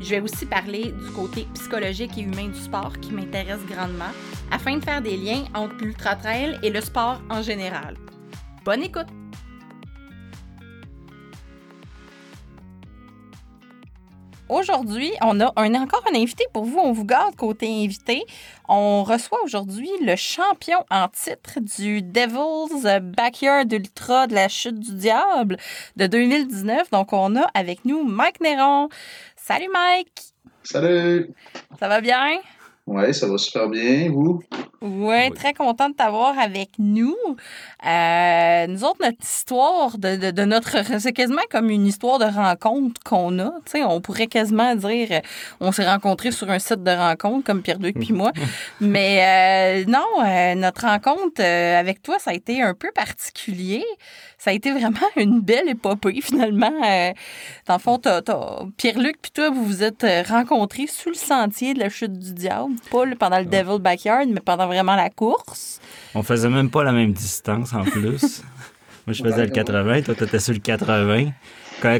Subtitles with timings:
[0.00, 4.12] Je vais aussi parler du côté psychologique et humain du sport qui m'intéresse grandement
[4.50, 7.96] afin de faire des liens entre l'ultra-trail et le sport en général.
[8.64, 9.06] Bonne écoute!
[14.48, 16.78] Aujourd'hui, on a encore un invité pour vous.
[16.78, 18.24] On vous garde côté invité.
[18.68, 24.94] On reçoit aujourd'hui le champion en titre du Devil's Backyard Ultra de la chute du
[24.94, 25.56] diable
[25.96, 26.92] de 2019.
[26.92, 28.88] Donc, on a avec nous Mike Néron.
[29.48, 30.34] Salut Mike!
[30.64, 31.30] Salut!
[31.78, 32.40] Ça va bien?
[32.84, 34.42] Oui, ça va super bien, vous?
[34.82, 37.14] Ouais, très content de t'avoir avec nous.
[37.86, 40.84] Euh, nous autres, notre histoire de, de, notre...
[41.00, 43.52] C'est quasiment comme une histoire de rencontre qu'on a.
[43.64, 45.20] Tu sais, on pourrait quasiment dire
[45.60, 48.32] on s'est rencontrés sur un site de rencontre, comme Pierre-Luc puis moi.
[48.80, 53.84] Mais euh, non, euh, notre rencontre euh, avec toi, ça a été un peu particulier.
[54.46, 56.70] Ça a été vraiment une belle épopée, finalement.
[56.84, 57.10] Euh,
[57.66, 58.00] dans le fond,
[58.76, 62.74] Pierre-Luc puis toi, vous vous êtes rencontrés sous le sentier de la chute du diable.
[62.92, 65.80] Pas pendant le Devil Backyard, mais pendant vraiment la course.
[66.14, 68.44] On faisait même pas la même distance en plus.
[69.08, 71.30] Moi, je faisais le 80, toi, tu étais sur le 80.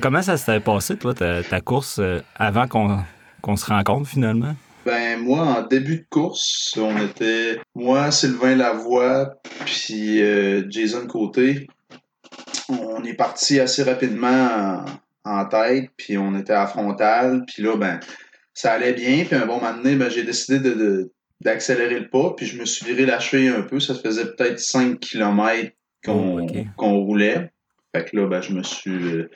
[0.01, 4.55] Comment ça s'était passé, toi, ta, course, euh, avant qu'on se rencontre finalement?
[4.85, 11.67] Ben, moi, en début de course, on était moi, Sylvain Lavoie, puis euh, Jason Côté.
[12.69, 14.85] On est parti assez rapidement
[15.25, 18.01] en, tête, puis on était à frontal, puis là, ben,
[18.55, 22.35] ça allait bien, puis un bon moment donné, ben, j'ai décidé de, d'accélérer le pas,
[22.37, 23.81] puis je me suis viré la cheville un peu.
[23.81, 25.73] Ça faisait peut-être 5 km
[26.05, 27.51] qu'on qu'on roulait.
[27.95, 28.91] Fait que là, ben, je me suis.
[28.91, 29.31] Euh,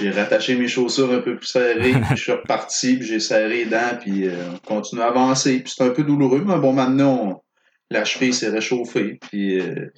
[0.00, 3.48] j'ai rattaché mes chaussures un peu plus serrées, puis je suis reparti, puis j'ai serré
[3.48, 5.60] les dents, puis euh, on continue à avancer.
[5.60, 7.42] Puis c'est un peu douloureux, mais bon, maintenant,
[7.90, 9.92] la cheville s'est réchauffée, puis euh,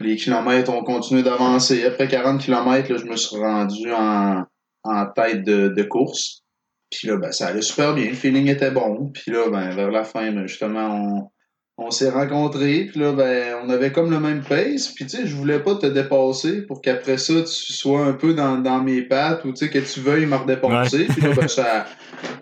[0.00, 1.84] les kilomètres ont continué d'avancer.
[1.84, 4.44] Après 40 km, là, je me suis rendu en,
[4.84, 6.42] en tête de, de course.
[6.90, 8.08] Puis là, ben, ça allait super bien.
[8.08, 9.10] Le feeling était bon.
[9.12, 11.30] Puis là, ben, vers la fin, ben, justement,
[11.76, 12.86] on, on s'est rencontrés.
[12.90, 14.88] Puis là, ben, on avait comme le même pace.
[14.88, 18.32] Puis tu sais, je voulais pas te dépasser pour qu'après ça, tu sois un peu
[18.34, 21.04] dans, dans mes pattes ou tu sais, que tu veuilles me redépasser.
[21.04, 21.86] Puis là, ben, ça,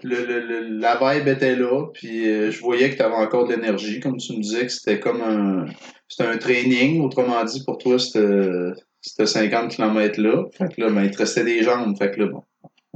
[0.05, 1.87] le, le, la vibe était là.
[1.93, 3.99] Puis euh, je voyais que tu avais encore de l'énergie.
[3.99, 5.67] Comme tu me disais que c'était comme un,
[6.09, 7.01] c'était un training.
[7.03, 10.45] Autrement dit, pour toi, c'était, c'était 50 km là.
[10.57, 11.97] Fait que là, ben, il te restait des jambes.
[11.99, 12.43] Fait que là, bon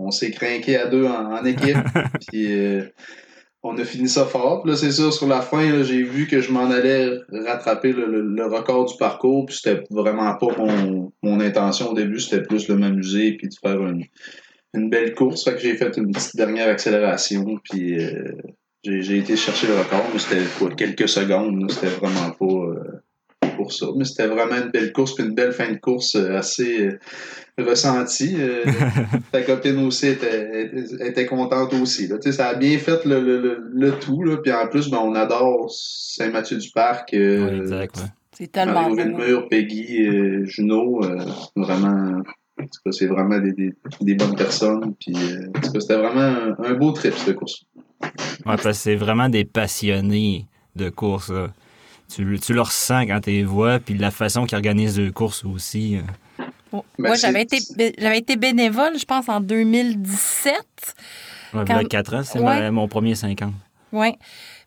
[0.03, 1.77] on s'est craqué à deux en, équipe.
[2.29, 2.85] puis euh,
[3.63, 4.63] on a fini ça fort.
[4.63, 8.47] Puis là, c'est sûr, sur la fin, j'ai vu que je m'en allais rattraper le,
[8.47, 9.47] record du parcours.
[9.47, 10.49] Puis c'était vraiment pas
[11.23, 12.21] mon, intention au début.
[12.21, 15.45] C'était plus de m'amuser puis de faire une, belle course.
[15.45, 17.45] Fait que j'ai fait une petite dernière accélération.
[17.71, 18.33] Puis euh,
[18.85, 20.05] j'ai été chercher le record.
[20.13, 21.71] Mais c'était quelques secondes.
[21.71, 22.45] C'était vraiment pas.
[22.45, 23.03] Euh,
[23.61, 23.87] pour ça.
[23.97, 26.99] Mais c'était vraiment une belle course, puis une belle fin de course euh, assez euh,
[27.59, 28.37] ressentie.
[28.39, 28.65] Euh,
[29.33, 30.71] ta copine aussi était,
[31.01, 32.09] était, contente aussi.
[32.09, 32.17] Là.
[32.21, 34.23] Ça a bien fait le, le, le tout.
[34.23, 34.39] Là.
[34.39, 37.15] Puis en plus, ben, on adore Saint-Mathieu-du-Parc.
[38.33, 38.97] C'est tellement beau.
[38.97, 40.07] mur Peggy,
[40.45, 41.03] Juno,
[41.55, 42.23] vraiment
[42.91, 44.95] c'est vraiment des, des, des, bonnes personnes.
[45.01, 45.17] Puis,
[45.63, 47.65] c'était vraiment un, beau trip, cette course.
[48.01, 50.47] Ouais, parce que c'est vraiment des passionnés
[50.77, 51.33] de course.
[52.09, 55.45] Tu, tu le ressens quand tu les vois, puis la façon qu'ils organisent les courses
[55.45, 55.97] aussi.
[55.97, 56.45] Euh.
[56.99, 57.59] Moi, j'avais été,
[57.99, 60.55] j'avais été bénévole, je pense, en 2017.
[61.53, 61.89] Ouais, quand...
[61.89, 63.53] 4 ans, c'est mon premier 5 ans.
[63.93, 64.15] Oui.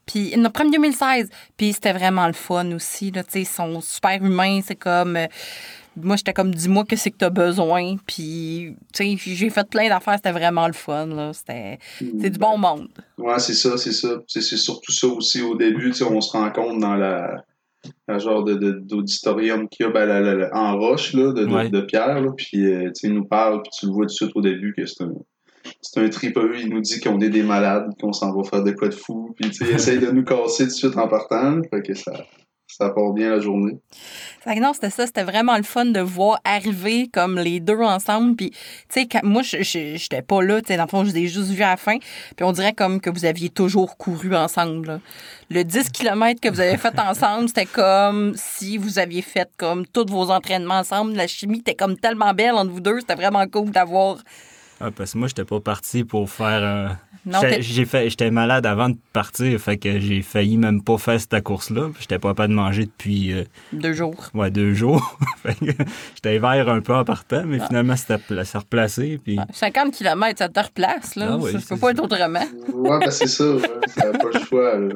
[0.06, 1.30] Puis, notre premier 2016.
[1.56, 3.12] Puis, c'était vraiment le fun aussi.
[3.12, 4.60] Là, ils sont super humains.
[4.66, 5.16] C'est comme.
[5.16, 5.28] Euh,
[5.96, 7.96] moi, j'étais comme, dis-moi que c'est que tu as besoin.
[8.08, 10.16] Puis, tu sais, j'ai fait plein d'affaires.
[10.16, 11.08] C'était vraiment le fun.
[11.08, 11.34] Là.
[11.34, 12.88] C'était c'est du bon monde.
[13.18, 14.22] Ouais, c'est ça, c'est ça.
[14.28, 15.42] C'est surtout ça aussi.
[15.42, 17.44] Au début, tu sais, on se rencontre dans la,
[18.08, 22.22] la genre d'auditorium de, qu'il y a ben, en roche là, de, de, pierre.
[22.22, 23.62] Là, puis, euh, tu sais, il nous parle.
[23.62, 25.14] Puis, tu le vois tout de suite au début que c'est un
[25.82, 28.76] c'est un tripeux, il nous dit qu'on est des malades, qu'on s'en va faire des
[28.76, 31.08] quoi de fou, puis tu sais, il essaye de nous casser tout de suite en
[31.08, 32.12] partant, fait que ça,
[32.78, 33.78] ça part bien la journée.
[34.46, 35.06] Non, c'était ça.
[35.06, 38.36] C'était vraiment le fun de voir arriver comme les deux ensemble.
[38.36, 40.62] Puis, tu sais, moi, je n'étais pas là.
[40.62, 41.98] Tu sais, dans le fond, je les ai juste vus à la fin.
[42.36, 45.00] Puis, on dirait comme que vous aviez toujours couru ensemble.
[45.50, 49.86] Le 10 km que vous avez fait ensemble, c'était comme si vous aviez fait comme
[49.86, 51.14] tous vos entraînements ensemble.
[51.14, 53.00] La chimie était comme tellement belle entre vous deux.
[53.00, 54.18] C'était vraiment cool d'avoir
[54.82, 56.98] Ah, parce que moi, j'étais pas parti pour faire un.
[57.26, 60.84] Non, J'étais- t'es- j'ai fait, j'étais malade avant de partir, fait que j'ai failli même
[60.84, 61.90] pas faire cette course-là.
[62.02, 64.30] J'étais pas capable de manger depuis euh, deux jours.
[64.34, 65.18] ouais, deux jours.
[66.16, 67.68] J'étais vert un peu en partant, mais Ah.
[67.68, 69.20] finalement, c'était pla- c'est replacé.
[69.24, 69.38] Puis...
[69.54, 71.30] 50 km, ça te replace, là.
[71.32, 71.92] Ah oui, ça peut pas ça.
[71.92, 72.46] être autrement.
[72.74, 73.52] Ouais, ben c'est ça.
[73.56, 74.78] ouais, ça n'a pas le choix.
[74.80, 74.96] Là.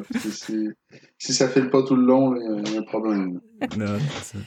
[1.19, 3.39] Si ça fait le pas tout le long, il y a un problème.
[3.77, 4.44] Non, c'est ça.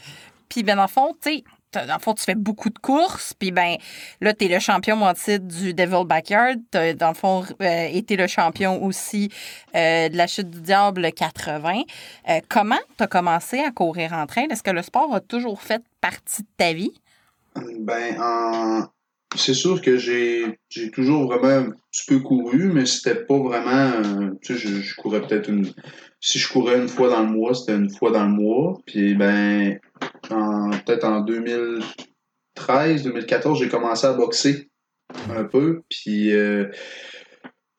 [0.49, 3.33] Puis, ben, dans le fond, tu sais, dans le fond, tu fais beaucoup de courses.
[3.35, 3.77] Puis, ben,
[4.21, 6.57] là, tu es le champion en titre du Devil Backyard.
[6.73, 9.31] Tu as, dans le fond, euh, été le champion aussi
[9.75, 11.83] euh, de la chute du diable 80.
[12.29, 14.43] Euh, comment tu as commencé à courir en train?
[14.51, 16.93] Est-ce que le sport a toujours fait partie de ta vie?
[17.81, 18.85] Ben, en...
[19.37, 20.57] c'est sûr que j'ai
[20.93, 23.93] toujours vraiment un petit peu couru, mais c'était pas vraiment.
[24.43, 25.73] tu sais, je, je courais peut-être une.
[26.21, 28.79] Si je courais une fois dans le mois, c'était une fois dans le mois.
[28.87, 29.90] Puis, ben, en-
[30.29, 34.71] peut-être en 2013, 2014, j'ai commencé à boxer
[35.31, 35.83] un peu.
[35.89, 36.67] Puis, euh,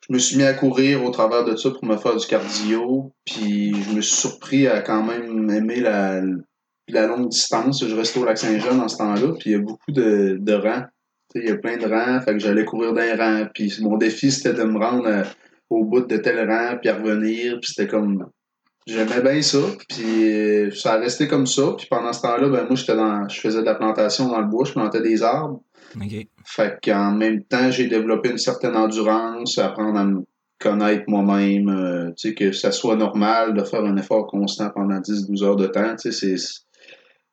[0.07, 3.13] je me suis mis à courir au travers de ça pour me faire du cardio.
[3.25, 6.21] Puis, je me suis surpris à quand même aimer la,
[6.89, 7.85] longue distance.
[7.85, 10.85] Je restais au Lac-Saint-Jean dans ce temps-là, puis il y a beaucoup de, de rangs.
[11.35, 13.47] Il y a plein de rangs, fait que j'allais courir d'un rang.
[13.53, 15.23] Puis mon défi, c'était de me rendre à-
[15.69, 17.59] au bout de tel rang, puis à revenir.
[17.61, 18.29] Puis c'était comme...
[18.91, 21.73] J'aimais bien ça, puis ça a resté comme ça.
[21.77, 24.47] Puis pendant ce temps-là, ben moi, j'étais dans, je faisais de la plantation dans le
[24.47, 25.61] bois, je plantais des arbres.
[26.45, 30.21] Fait qu'en même temps, j'ai développé une certaine endurance, apprendre à me
[30.59, 34.99] connaître moi-même, euh, tu sais, que ça soit normal de faire un effort constant pendant
[34.99, 36.63] 10-12 heures de temps, tu sais, c'est,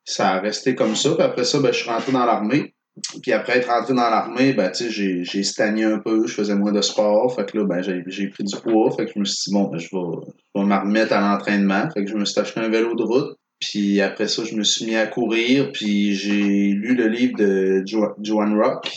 [0.04, 1.14] ça a resté comme ça.
[1.14, 2.74] Puis après ça, ben, je suis rentré dans l'armée.
[3.22, 6.72] Puis après être rentré dans l'armée, ben, j'ai, j'ai stagné un peu, je faisais moins
[6.72, 7.34] de sport.
[7.34, 8.90] Fait que là, ben, j'ai, pris du poids.
[8.96, 11.88] Fait que je me suis dit, bon, ben, je vais, je me remettre à l'entraînement.
[11.92, 13.36] Fait que je me suis acheté un vélo de route.
[13.60, 15.72] Puis après ça, je me suis mis à courir.
[15.72, 18.96] Puis j'ai lu le livre de Jo- Joan Rock.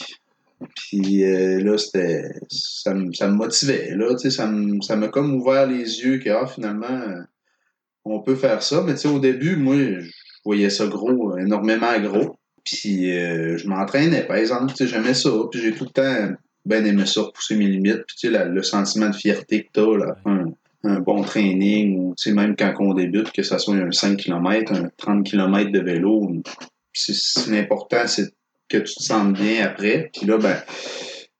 [0.75, 2.23] Puis euh, là, c'était.
[2.49, 3.95] Ça me, ça me motivait.
[3.95, 7.21] Là, ça ça m'a comme ouvert les yeux que ah, finalement, euh,
[8.05, 8.83] on peut faire ça.
[8.83, 10.09] Mais au début, moi, je
[10.45, 12.37] voyais ça gros, énormément gros.
[12.63, 14.67] Puis euh, je m'entraînais, par exemple.
[14.73, 15.29] Tu sais, j'aimais ça.
[15.51, 16.35] Puis j'ai tout le temps
[16.65, 18.03] bien aimé ça, pousser mes limites.
[18.07, 20.45] Puis tu sais, la- le sentiment de fierté que t'as, là, un,
[20.83, 24.17] un bon training, ou tu sais, même quand on débute, que ça soit un 5
[24.17, 26.31] km, un 30 km de vélo,
[26.93, 28.31] c'est l'important, c'est
[28.69, 30.09] que tu te sentes bien après.
[30.13, 30.55] Puis là, ben,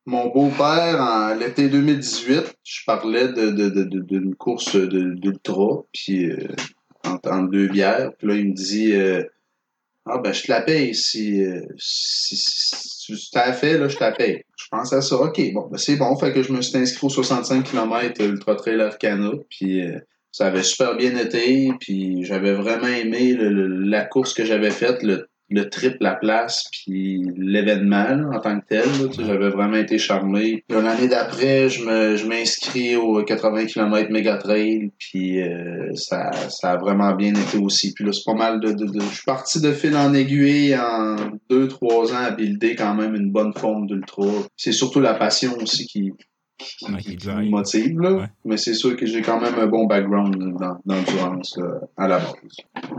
[0.06, 5.84] mon beau-père, en l'été 2018, je parlais de, de, de, de- d'une course de- d'ultra,
[5.94, 6.48] puis euh,
[7.06, 8.12] entre, entre deux bières.
[8.18, 9.24] Puis là, il me dit euh,
[10.06, 13.88] Ah ben je te la paye si, euh, si, si, si tu t'as fait, là,
[13.88, 14.44] je te la paye.
[14.58, 16.16] Je pensais à ça, ok, bon, ben c'est bon.
[16.18, 20.00] Fait que je me suis inscrit aux 65 km Ultra Trail Arcana, puis euh,
[20.32, 24.72] ça avait super bien été, puis j'avais vraiment aimé le- le- la course que j'avais
[24.72, 28.86] faite, le, le trip, la place, puis l'événement en tant que tel.
[29.18, 30.64] j'avais vraiment été charmé.
[30.70, 36.72] L'année d'après, je me je m'inscris au 80 km Mega Trail, puis euh, ça, ça
[36.72, 37.94] a vraiment bien été aussi.
[37.94, 40.76] Puis là, c'est pas mal de, de, de- Je suis parti de fil en aiguille
[40.76, 41.16] en
[41.50, 44.26] deux, trois ans à builder quand même une bonne forme d'ultra.
[44.56, 46.12] C'est surtout la passion aussi qui,
[46.90, 48.00] Ouais, qui- me motive.
[48.00, 48.12] Là.
[48.14, 48.26] Ouais.
[48.46, 52.20] Mais c'est sûr que j'ai quand même un bon background dans, d'endurance là, à la
[52.20, 52.34] base.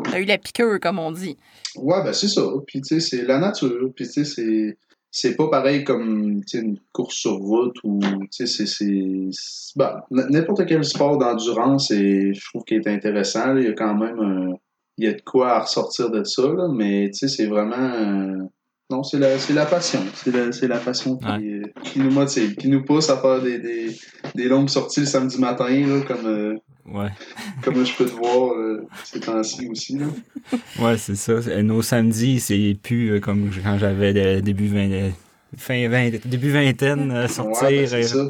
[0.04, 1.36] Tu as eu la piqûre, comme on dit.
[1.76, 2.42] Ouais, ben c'est ça.
[2.66, 3.90] Puis tu sais, c'est la nature.
[3.94, 4.76] Puis tu sais, c'est
[5.14, 9.28] c'est pas pareil comme tu sais, une course sur route ou tu sais, c'est c'est
[9.30, 13.52] c'est- ben, n- n'importe quel sport d'endurance et je trouve qu'il est intéressant.
[13.52, 13.60] là.
[13.60, 14.54] Il y a quand même un-
[14.98, 17.76] il y a de quoi à ressortir de ça là, mais tu sais, c'est vraiment
[17.76, 18.38] euh,
[18.92, 20.00] non, c'est la c'est la passion.
[20.14, 23.40] C'est la, c'est la passion qui, euh, qui nous motive, qui nous pousse à faire
[23.42, 23.96] des, des,
[24.34, 27.10] des longues sorties le samedi matin là, comme euh, Ouais.
[27.62, 30.06] comme je peux te voir euh, ces temps-ci aussi là.
[30.80, 31.34] Ouais, c'est ça.
[31.62, 35.10] Nos samedis, c'est plus euh, comme quand j'avais le début vingt- euh,
[35.56, 37.68] fin vingt- début vingtaine, euh, sortir.
[37.68, 38.28] Ouais, ben, c'est euh,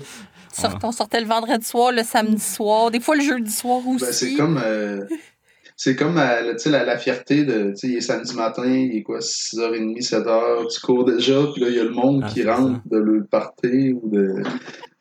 [0.52, 0.68] ça.
[0.68, 4.04] Sort- On sortait le vendredi soir, le samedi soir, des fois le jeudi soir aussi.
[4.04, 5.00] Ben, c'est comme euh,
[5.84, 8.64] c'est comme euh, tu sais, la, la fierté de tu sais il est samedi matin,
[8.64, 12.22] il est quoi 6h30, 7h, tu cours déjà, puis là il y a le monde
[12.24, 12.82] Ah, qui rentre ça.
[12.88, 14.44] de le party ou de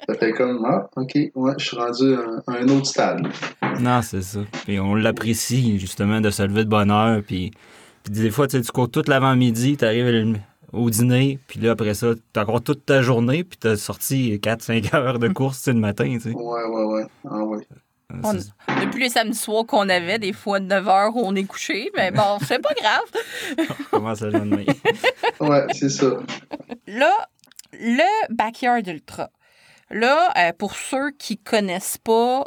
[0.10, 3.28] ça fait comme ah OK, ouais, je suis rendu à un, autre stade.
[3.80, 4.40] Non, c'est ça.
[4.66, 7.22] Puis on l'apprécie, justement, de se lever de bonne heure.
[7.22, 7.52] Puis,
[8.04, 10.36] puis des fois, tu sais, tu cours toute l'avant-midi, tu arrives
[10.74, 14.96] au dîner, puis là, après ça, t'as encore toute ta journée, puis t'as sorti 4-5
[14.96, 16.32] heures de course tu sais, le matin, tu sais.
[16.32, 17.06] Ouais ouais ouais.
[17.30, 17.60] Ah ouais.
[18.24, 21.36] On- C'est- Depuis les samedis soirs qu'on avait, des fois de 9 h où on
[21.36, 23.68] est couché, mais bon, c'est pas grave.
[23.92, 24.64] On commence le lendemain.
[25.40, 26.08] Ouais, c'est ça.
[26.88, 27.12] Là,
[27.74, 29.30] le Backyard Ultra.
[29.90, 32.46] Là, euh, pour ceux qui connaissent pas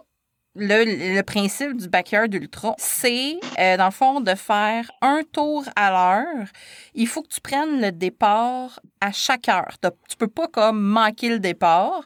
[0.56, 5.64] le, le principe du backyard ultra, c'est, euh, dans le fond, de faire un tour
[5.74, 6.46] à l'heure.
[6.94, 9.74] Il faut que tu prennes le départ à chaque heure.
[10.08, 12.02] Tu peux pas comme manquer le départ.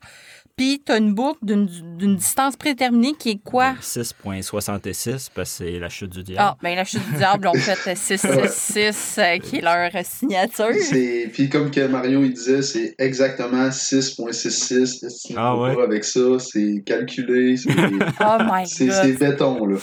[0.59, 3.75] Puis tu as une boucle d'une distance prédéterminée qui est quoi?
[3.81, 6.57] 6.66 parce que c'est la chute du Ah, diable.
[6.62, 10.75] ben la chute du diable, on fait 666 euh, qui est leur signature.
[10.83, 15.05] C'est- Puis comme que Mario il disait, c'est exactement 6.66.
[15.05, 15.75] Est-ce que tu Ah ouais?
[15.75, 17.71] pas Avec ça, c'est calculé, c'est
[18.21, 19.77] Oh my c'est- béton, là.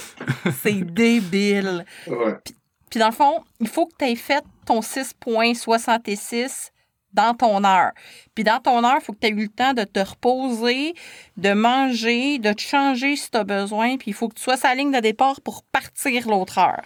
[0.62, 1.86] c'est débile.
[2.08, 2.36] Ouais.
[2.89, 6.72] Puis dans le fond, il faut que tu aies fait ton 6.66
[7.15, 7.91] dans ton heure.
[8.36, 10.93] Puis dans ton heure, il faut que tu aies eu le temps de te reposer,
[11.38, 13.98] de manger, de te changer si tu as besoin.
[13.98, 16.81] Puis il faut que tu sois la ligne de départ pour partir l'autre heure.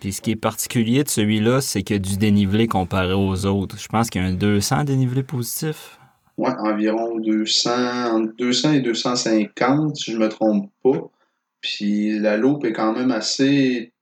[0.00, 3.46] Puis ce qui est particulier de celui-là, c'est qu'il y a du dénivelé comparé aux
[3.46, 3.78] autres.
[3.78, 5.98] Je pense qu'il y a un 200 dénivelé positif.
[6.36, 7.70] Ouais, environ 200,
[8.16, 11.00] entre 200 et 250, si je me trompe pas.
[11.60, 13.92] Puis la loupe est quand même assez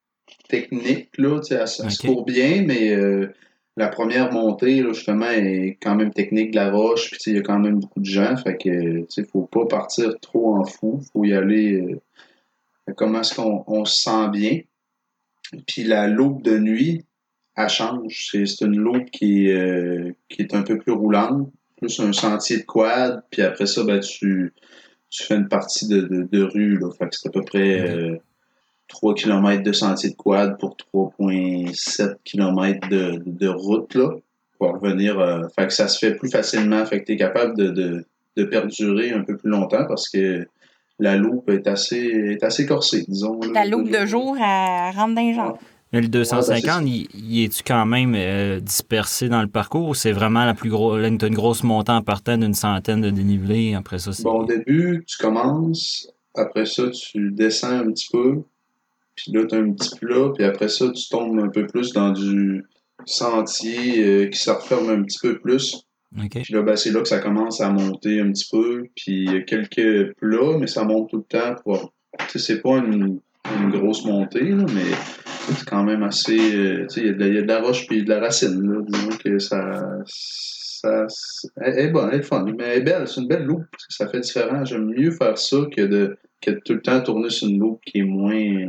[0.48, 3.32] technique, là, tu sais, elle, se- court bien, mais euh,
[3.76, 7.30] la première montée, là, justement, est quand même technique de la roche, puis tu sais,
[7.30, 10.18] il y a quand même beaucoup de gens, fait que, tu sais, faut pas partir
[10.20, 14.60] trop en fou, faut y aller euh, comment est-ce qu'on on se sent bien.
[15.66, 17.04] Puis la loupe de nuit,
[17.56, 18.28] elle change.
[18.30, 22.12] C'est c'est une loupe qui, est, euh, qui est un peu plus roulante, plus un
[22.12, 24.52] sentier de quad, puis après ça, ben, tu,
[25.10, 26.90] tu fais une partie de, de, de rue, là.
[26.98, 28.16] Fait que c'est à peu près euh,
[28.92, 34.10] 3 km de sentier de quad pour 3,7 km de, de, de route, là,
[34.58, 35.18] pour revenir.
[35.18, 36.84] euh, fait que ça se fait plus facilement.
[36.86, 38.04] Fait que tu es capable de, de,
[38.36, 40.46] de perdurer un peu plus longtemps parce que
[40.98, 43.40] la loupe est assez, est assez corsée, disons.
[43.40, 43.48] là.
[43.52, 45.56] La loupe de jour, elle rentre dans les jambes.
[45.92, 49.88] Mais le Ouais, ben, 250, il, il est-tu quand même euh, dispersé dans le parcours
[49.88, 51.04] ou c'est vraiment la plus grosse.
[51.06, 53.74] Une grosse montée en partant d'une centaine de dénivelés.
[53.74, 54.10] Après ça.
[54.22, 58.42] Bon, au début, tu commences, après ça, tu descends un petit peu,
[59.14, 61.92] puis là, tu as un petit plat, puis après ça, tu tombes un peu plus
[61.92, 62.64] dans du
[63.04, 65.82] sentier euh, qui se referme un petit peu plus.
[66.42, 69.32] Puis là, ben, c'est là que ça commence à monter un petit peu, puis il
[69.32, 71.54] y a quelques plats, mais ça monte tout le temps.
[71.64, 71.92] Pour...
[72.18, 73.18] Tu sais, c'est pas une,
[73.58, 74.90] une grosse montée, là, mais
[75.56, 76.38] c'est quand même assez...
[76.54, 78.04] euh, tu sais, il y, a de la- il y a de la roche puis
[78.04, 78.80] de la racine, là.
[78.86, 79.80] Disons que ça...
[80.82, 81.06] ça
[81.56, 83.06] elle est bonne, elle est fun, mais elle est belle.
[83.08, 84.64] C'est une belle loupe, parce que ça fait différent.
[84.64, 87.80] J'aime mieux faire ça que de, que de tout le temps tourner sur une loupe
[87.86, 88.66] qui est moins,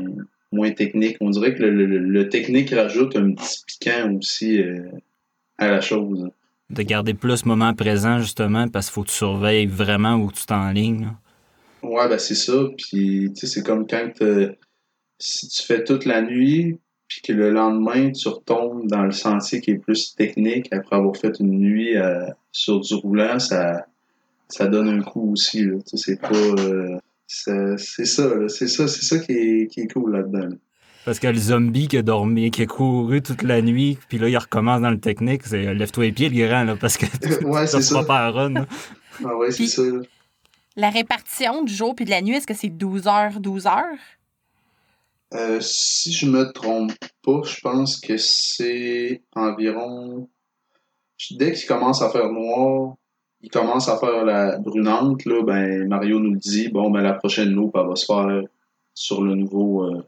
[0.51, 1.17] moins technique.
[1.21, 4.83] On dirait que le, le- le technique rajoute un petit piquant aussi euh,
[5.57, 6.29] à la chose.
[6.69, 10.45] De garder plus moment présent, justement, parce qu'il faut que tu surveilles vraiment où tu
[10.45, 11.11] t'enlignes.
[11.83, 12.53] Ouais, ben c'est ça.
[12.77, 14.51] Puis, tu sais, c'est comme quand t'as-
[15.19, 16.79] si tu fais toute la nuit,
[17.21, 21.15] puis que le lendemain, tu retombes dans le sentier qui est plus technique après avoir
[21.17, 23.85] fait une nuit euh, sur du roulant, ça,
[24.47, 25.63] ça donne un coup aussi.
[25.65, 25.75] Là.
[25.89, 26.29] Tu sais, c'est pas.
[26.35, 30.47] euh, ça- c'est ça, c'est ça, c'est ça qui est, qui est cool là-dedans.
[30.49, 30.55] là.
[31.05, 34.29] Parce que le zombie qui a dormi, qui a couru toute la nuit, puis là,
[34.29, 37.05] il recommence dans le technique, c'est euh, lève-toi les pieds, le grand, là, parce que
[37.21, 38.03] tu Ouais, ne ça.
[38.05, 38.49] pas à run.
[38.53, 38.65] là.
[39.25, 39.81] Ah ouais, c'est Puis- ça.
[39.81, 39.99] là.
[40.75, 43.83] La répartition du jour puis de la nuit, est-ce que c'est 12 heures, 12 heures?
[45.33, 50.29] Euh, si je me trompe pas, je pense que c'est environ.
[51.31, 52.95] Dès qu'il commence à faire noir,
[53.41, 57.13] il commence à faire la brunante, là, ben Mario nous le dit, bon ben la
[57.13, 58.41] prochaine loupe, elle va se faire
[58.93, 60.03] sur le nouveau euh,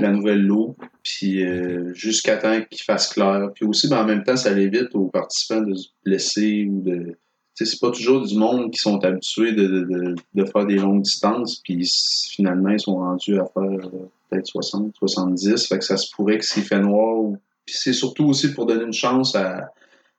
[0.00, 3.50] la nouvelle loupe, puis euh, jusqu'à temps qu'il fasse clair.
[3.54, 7.18] Puis aussi, ben, en même temps, ça évite aux participants de se blesser ou de.
[7.54, 11.02] C'est pas toujours du monde qui sont habitués de, de, de, de faire des longues
[11.02, 11.88] distances, puis
[12.30, 15.68] finalement, ils sont rendus à faire euh, peut-être 60, 70.
[15.68, 17.16] Fait que ça se pourrait que s'il fait noir.
[17.16, 17.38] Ou...
[17.64, 19.72] Puis c'est surtout aussi pour donner une chance à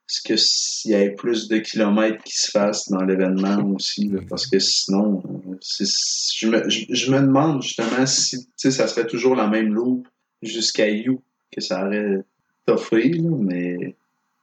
[0.06, 4.20] ce que s'il y ait plus de kilomètres qui se fassent dans l'événement aussi, là,
[4.28, 8.86] parce que sinon, euh, je, me, je, je me demande justement si tu sais, ça
[8.86, 10.08] serait toujours la même loupe
[10.42, 11.20] jusqu'à You
[11.52, 12.24] que ça aurait
[12.66, 13.96] toffé, là, mais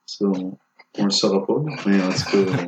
[0.06, 0.58] ça, on,
[1.00, 1.56] on le saura pas.
[1.86, 2.66] Mais en tout cas, euh,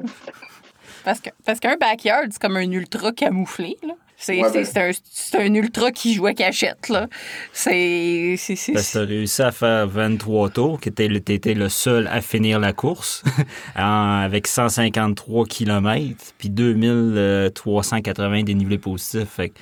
[1.04, 3.78] Parce que parce qu'un backyard, c'est comme un ultra camouflé.
[3.86, 3.94] Là.
[4.18, 6.88] C'est, Ouais, ben- un, c'est un ultra qui joue à cachette.
[6.88, 7.08] Là.
[7.52, 11.04] C'est, tu as réussi à faire 23 tours, que tu
[11.34, 13.24] étais le seul à finir la course,
[13.76, 19.30] en- avec 153 km, puis 2380 dénivelés positifs.
[19.30, 19.60] Fait, que-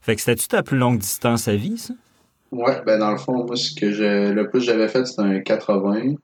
[0.00, 1.94] fait que c'était-tu ta plus longue distance à vie, ça?
[2.50, 5.40] Ouais, ben dans le fond, moi, ce que je, le plus j'avais fait, c'était un
[5.40, 6.14] 80.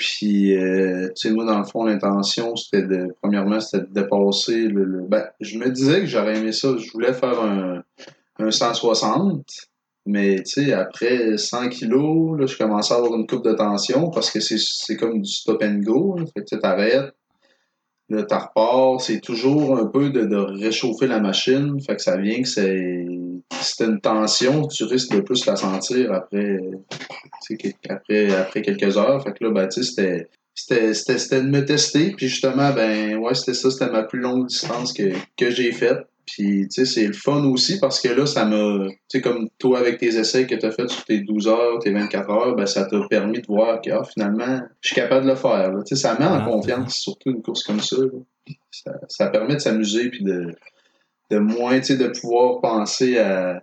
[0.00, 4.68] Puis, euh, tu sais, moi, dans le fond, l'intention, c'était de, premièrement, c'était de dépasser
[4.68, 6.74] le, ben, je me disais que j'aurais aimé ça.
[6.78, 7.82] Je voulais faire un,
[8.38, 9.44] un 160.
[10.06, 14.08] Mais, tu sais, après 100 kilos, là, je commençais à avoir une coupe de tension
[14.08, 16.16] parce que c'est, comme du stop and go.
[16.32, 17.12] Fait que tu t'arrêtes.
[18.08, 19.02] Là, tu repars.
[19.02, 21.78] C'est toujours un peu de, de réchauffer la machine.
[21.78, 23.06] Fait que ça vient que c'est,
[23.60, 26.60] c'était une tension, tu risques de plus la sentir après,
[27.88, 29.22] après, après quelques heures.
[29.22, 32.12] Fait que là, ben, tu sais, c'était c'était de me tester.
[32.12, 36.06] Puis justement, ben ouais, c'était ça, c'était ma plus longue distance que, que j'ai faite.
[36.26, 39.48] Puis, tu sais, c'est le fun aussi parce que là, ça m'a, tu sais, comme
[39.58, 42.54] toi avec tes essais que tu as fait sur tes 12 heures, tes 24 heures,
[42.54, 45.72] ben, ça t'a permis de voir que, ah, finalement, je suis capable de le faire.
[45.84, 47.96] Tu sais, ça met en confiance, surtout une course comme ça,
[48.70, 48.92] ça.
[49.08, 50.54] Ça, permet de s'amuser puis de,
[51.30, 53.62] de moins, tu sais, de pouvoir penser à,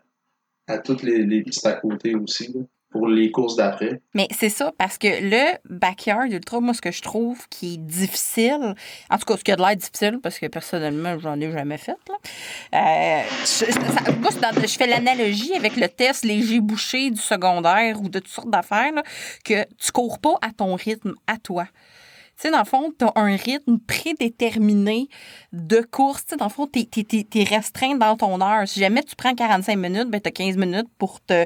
[0.67, 2.53] à toutes les, petits à côté aussi.
[2.89, 4.01] Pour les courses d'après.
[4.13, 7.77] Mais c'est ça, parce que le backyard ultra, moi, ce que je trouve qui est
[7.77, 8.75] difficile,
[9.09, 11.77] en tout cas, ce qui a de l'air difficile, parce que personnellement, j'en ai jamais
[11.77, 11.97] fait.
[12.73, 18.19] Euh, je, moi, je fais l'analogie avec le test léger bouché du secondaire ou de
[18.19, 18.93] toutes sortes d'affaires,
[19.43, 21.67] que tu cours pas à ton rythme, à toi.
[22.39, 25.09] Sais, dans le fond, tu as un rythme prédéterminé
[25.53, 26.23] de course.
[26.23, 28.67] Tu sais, dans le fond, tu es, restreint dans ton heure.
[28.67, 31.45] Si jamais tu prends 45 minutes, ben, tu as 15 minutes pour te,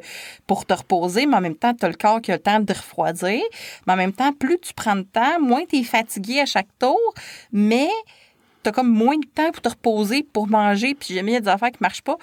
[0.50, 3.42] reposer, mais en même temps, tu as le corps qui a le temps de refroidir.
[3.88, 6.68] Mais en même temps, plus tu prends de temps, moins tu es fatigué à chaque
[6.78, 7.00] tour,
[7.54, 7.90] mais
[8.64, 11.38] tu as comme moins de temps pour te reposer, pour manger, puis jamais il y
[11.38, 12.18] a des affaires qui ne marchent pas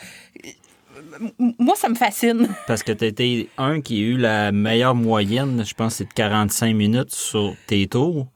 [1.39, 2.49] moi, ça me fascine.
[2.67, 6.75] Parce que tu un qui a eu la meilleure moyenne, je pense, c'est de 45
[6.75, 8.27] minutes sur tes tours.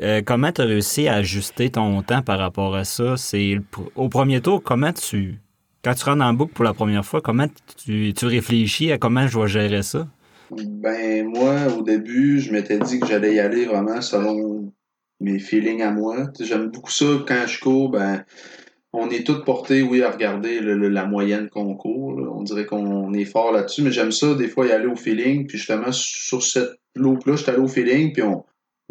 [0.00, 3.16] Euh, comment tu as réussi à ajuster ton temps par rapport à ça?
[3.16, 3.58] C'est
[3.94, 5.40] au premier tour, comment tu.
[5.84, 7.46] Quand tu rentres en boucle pour la première fois, comment
[7.76, 10.06] tu, réfléchis à comment je vais gérer ça?
[10.50, 14.72] Ben moi, au début, je m'étais dit que j'allais y aller vraiment selon
[15.20, 16.28] mes feelings à moi.
[16.40, 18.24] J'aime beaucoup ça quand je cours, ben
[18.92, 22.20] on est tous portés, oui, à regarder la moyenne qu'on court.
[22.34, 25.46] On dirait qu'on est fort là-dessus, mais j'aime ça des fois y aller au feeling.
[25.46, 28.44] Puis justement, sur cette loupe-là, j'étais allé au feeling, puis on,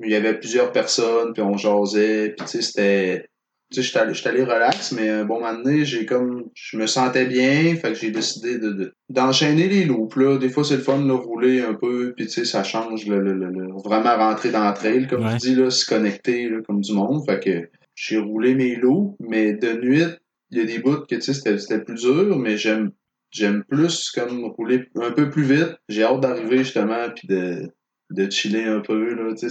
[0.09, 3.25] il y avait plusieurs personnes, puis on jasait, puis tu sais, c'était...
[3.71, 6.43] Tu sais, j'étais allé relax, mais un bon moment donné, j'ai comme...
[6.53, 10.37] Je me sentais bien, fait que j'ai décidé de, d'enchaîner les loops, là.
[10.37, 13.21] Des fois, c'est le fun de rouler un peu, puis tu sais, ça change, le,
[13.21, 16.81] le, le, vraiment rentrer dans le trail, comme tu dis, là, se connecter, là, comme
[16.81, 17.23] du monde.
[17.25, 20.03] Fait que j'ai roulé mes loops, mais de nuit,
[20.49, 22.91] il y a des bouts que, tu sais, c'était, c'était plus dur, mais j'aime
[23.31, 25.75] j'aime plus comme rouler un peu plus vite.
[25.89, 27.69] J'ai hâte d'arriver justement puis de
[28.11, 29.13] de chiller un peu.
[29.13, 29.49] Là, c'est,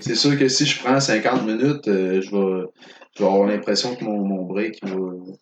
[0.00, 2.66] c'est sûr que si je prends 50 minutes, euh, je, vais,
[3.16, 4.98] je vais avoir l'impression que mon, mon break va.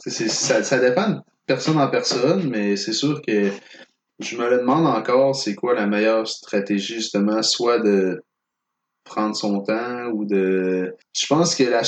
[0.07, 3.51] ça, ça dépend de personne en personne, mais c'est sûr que
[4.21, 8.23] je me le demande encore, c'est quoi la meilleure stratégie, justement, soit de
[9.05, 10.97] prendre son temps ou de.
[11.17, 11.83] Je pense que la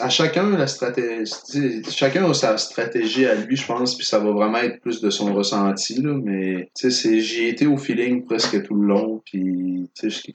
[0.00, 4.30] à chacun la stratégie chacun a sa stratégie à lui je pense puis ça va
[4.30, 8.62] vraiment être plus de son ressenti là mais tu sais j'y été au feeling presque
[8.62, 9.90] tout le long puis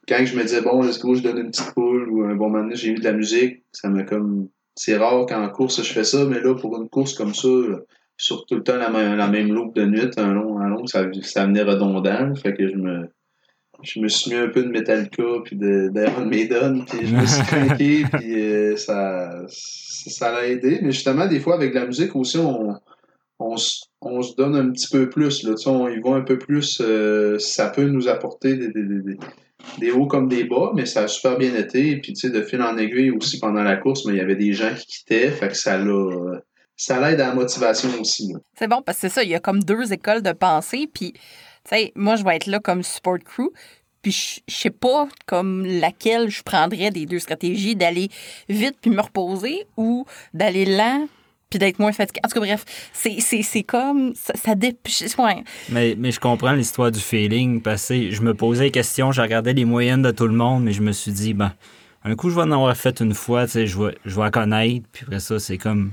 [0.08, 2.50] quand je me disais bon let's go je donne une petite poule ou un bon
[2.50, 6.04] moment j'ai mis de la musique ça me comme c'est rare qu'en course je fais
[6.04, 7.50] ça mais là pour une course comme ça
[8.18, 11.06] sur tout le temps la même, la même de nuit un long un long ça
[11.22, 13.10] ça venait redondant fait que je me
[13.82, 17.44] je me suis mis un peu de Metallica puis d'Iron Maiden puis je me suis
[17.48, 20.80] craqué puis euh, ça ça l'a aidé.
[20.82, 22.76] Mais justement des fois avec la musique aussi on
[23.38, 23.56] on,
[24.02, 25.56] on se donne un petit peu plus là.
[25.56, 28.84] Tu sais, on y va un peu plus euh, ça peut nous apporter des, des,
[28.84, 29.18] des,
[29.80, 31.98] des, hauts comme des bas mais ça a super bien été.
[31.98, 34.36] Puis tu sais de fil en aiguille aussi pendant la course mais il y avait
[34.36, 36.40] des gens qui quittaient fait que ça l'a
[36.78, 39.40] ça l'aide à la motivation aussi c'est bon parce que c'est ça il y a
[39.40, 41.14] comme deux écoles de pensée puis
[41.70, 43.50] sais, moi, je vais être là comme support crew.
[44.02, 48.10] Puis je sais pas comme laquelle je prendrais des deux stratégies, d'aller
[48.48, 51.08] vite puis me reposer ou d'aller lent
[51.50, 52.20] puis d'être moins fatigué.
[52.24, 54.14] En tout cas, bref, c'est comme.
[54.16, 55.44] Ça, ça ouais.
[55.70, 59.22] mais, mais je comprends l'histoire du feeling parce que je me posais des questions, je
[59.22, 61.54] regardais les moyennes de tout le monde, mais je me suis dit, ben,
[62.06, 64.32] un coup, je vais en avoir fait une fois, tu sais, je vais, je vais
[64.32, 65.92] connaître, puis après ça, c'est comme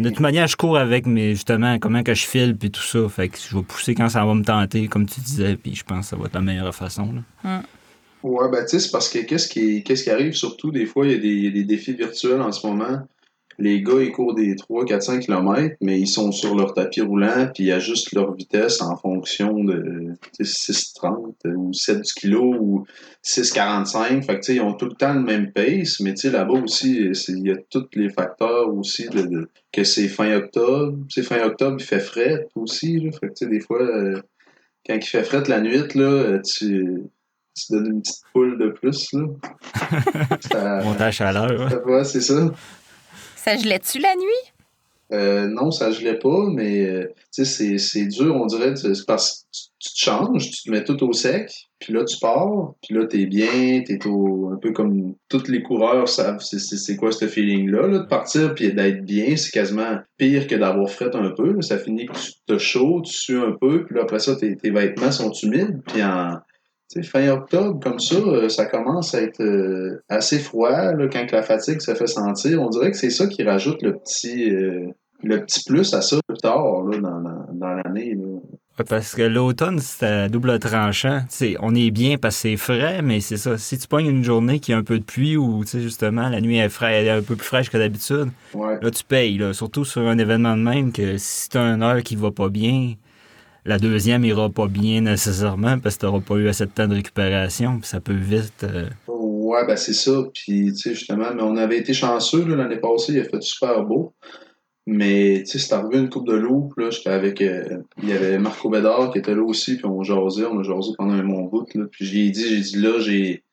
[0.00, 3.08] de toute manière, je cours avec, mais justement, comment que je file, puis tout ça.
[3.08, 5.84] Fait que je vais pousser quand ça va me tenter, comme tu disais, puis je
[5.84, 7.12] pense que ça va être la meilleure façon.
[7.12, 7.60] Là.
[7.60, 7.64] Mm.
[8.24, 11.06] Ouais, ben tu sais, c'est parce que qu'est-ce qui, qu'est-ce qui arrive surtout, des fois,
[11.06, 13.06] il y, a des, il y a des défis virtuels en ce moment
[13.62, 17.00] les gars, ils courent des 3, 4, 5 km, mais ils sont sur leur tapis
[17.00, 22.84] roulant, puis ils ajustent leur vitesse en fonction de 6,30 ou 7 kg ou
[23.24, 24.24] 6,45.
[24.24, 27.52] Fait que, ils ont tout le temps le même pace, mais là-bas aussi, il y
[27.52, 30.98] a tous les facteurs aussi de, que c'est fin octobre.
[31.08, 32.98] C'est fin octobre, il fait frais aussi.
[32.98, 33.12] Là.
[33.12, 34.20] Fait que, des fois, euh,
[34.84, 37.04] quand il fait frais la nuit, là, tu
[37.54, 39.12] tu donnes une petite poule de plus.
[39.12, 39.26] Là.
[40.40, 41.86] ça, Montage chaleur.
[41.86, 42.50] Ouais, c'est ça.
[43.42, 44.52] Ça gelait-tu la nuit?
[45.12, 48.72] Euh, non, ça gelait pas, mais euh, c'est dur, on dirait,
[49.04, 51.50] parce que tu te changes, tu te mets tout au sec,
[51.80, 56.08] puis là, tu pars, puis là, t'es bien, t'es un peu comme tous les coureurs
[56.08, 60.54] savent c'est quoi ce feeling-là, là, de partir puis d'être bien, c'est quasiment pire que
[60.54, 61.60] d'avoir fret un peu.
[61.62, 64.70] Ça finit que tu te chaud, tu sues un peu, puis là, après ça, tes
[64.70, 66.36] vêtements sont humides, puis en
[67.00, 71.42] fin octobre, comme ça, euh, ça commence à être euh, assez froid là, quand la
[71.42, 72.60] fatigue se fait sentir.
[72.60, 74.88] On dirait que c'est ça qui rajoute le petit, euh,
[75.22, 78.16] le petit plus à ça plus tard là, dans, dans, l'année.
[78.88, 81.20] Parce que l'automne, c'est à double tranchant.
[81.60, 83.56] on est bien parce que c'est frais, mais c'est ça.
[83.56, 86.58] Si tu pognes une journée qui a un peu de pluie ou justement la nuit
[86.58, 89.38] est, frais, est un peu plus fraîche que d'habitude, là tu payes.
[89.38, 92.30] Là, surtout sur un événement de même que si tu as une heure qui va
[92.30, 92.94] pas bien,
[93.64, 96.88] la deuxième ira pas bien nécessairement parce que tu n'auras pas eu assez de temps
[96.88, 97.78] de récupération.
[97.78, 98.64] Puis ça peut vite.
[98.64, 100.24] Euh, ouais, ben c'est ça.
[100.34, 103.84] Puis, tu sais, justement, mais on avait été chanceux l'année passée, il a fait super
[103.84, 104.14] beau.
[104.86, 108.12] Mais, tu sais, c'est arrivé une coupe de loup, là, j'étais avec, euh, il y
[108.12, 111.22] avait Marco Bédard qui était là aussi, puis on jasait, on a jasé pendant un
[111.22, 111.84] bon bout, là.
[111.88, 113.44] Puis j'ai dit, j'ai dit, là, j'ai,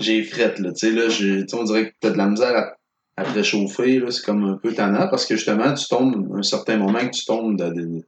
[0.00, 3.22] j'ai frette, là, tu sais, là, j'ai, on dirait que t'as de la misère à,
[3.22, 6.42] à te réchauffer, là, c'est comme un peu tannant, parce que justement, tu tombes, un
[6.42, 8.02] certain moment que tu tombes de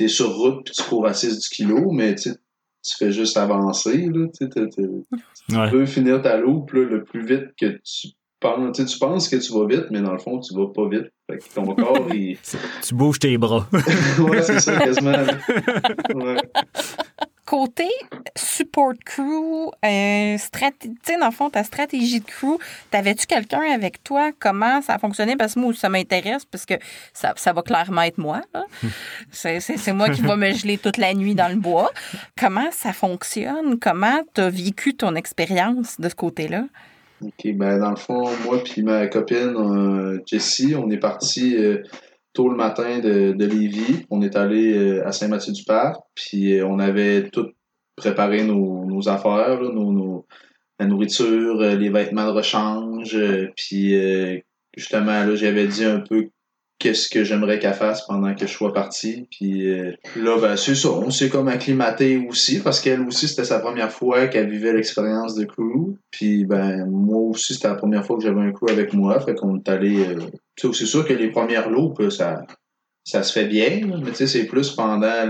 [0.00, 2.32] t'es sur route puis tu cours à 6 du kilo, mais tu
[2.98, 4.06] fais juste avancer.
[4.06, 4.48] Là, tu
[5.70, 8.08] peux finir ta loupe le plus vite que tu
[8.40, 8.76] penses.
[8.76, 11.12] Tu penses que tu vas vite, mais dans le fond, tu vas pas vite.
[11.30, 12.38] Fait que ton corps, il...
[12.82, 13.68] Tu bouges tes bras.
[14.20, 15.12] ouais, c'est ça, quasiment.
[16.14, 16.36] Ouais
[17.50, 17.88] côté
[18.36, 20.36] support crew, euh,
[21.18, 22.60] dans le fond, ta stratégie de crew,
[22.92, 24.30] t'avais-tu quelqu'un avec toi?
[24.38, 25.34] Comment ça a fonctionné?
[25.34, 26.74] Parce que moi, ça m'intéresse, parce que
[27.12, 28.42] ça, ça, va clairement être moi.
[29.32, 31.90] C'est moi qui va me geler toute la nuit dans le bois.
[32.38, 33.80] Comment ça fonctionne?
[33.80, 36.66] Comment tu as vécu ton expérience de ce côté-là?
[37.22, 41.82] OK, ben dans le fond, moi puis ma copine euh, Jessie, on est parti euh,
[42.32, 44.06] tôt le matin de, de Lévis.
[44.10, 47.48] On est allé euh, à Saint-Mathieu-du-Parc, puis euh, on avait tout
[47.96, 50.26] préparé nos, nos affaires, nos, nos,
[50.78, 53.16] la nourriture, euh, les vêtements de rechange,
[53.56, 53.94] puis
[54.76, 56.28] justement, là, j'avais dit un peu
[56.78, 59.26] qu'est-ce que j'aimerais qu'elle fasse pendant que je sois parti.
[59.30, 59.68] Puis
[60.16, 60.88] là, ben, c'est ça.
[60.90, 65.34] On s'est comme acclimaté aussi parce qu'elle aussi, c'était sa première fois qu'elle vivait l'expérience
[65.34, 65.98] de crew.
[66.10, 69.20] Puis ben, moi aussi, c'était la première fois que j'avais un crew avec moi.
[69.20, 70.06] Fait qu'on est allé
[70.72, 72.44] c'est sûr que les premières loupes, ça,
[73.04, 75.26] ça se fait bien, mais c'est plus pendant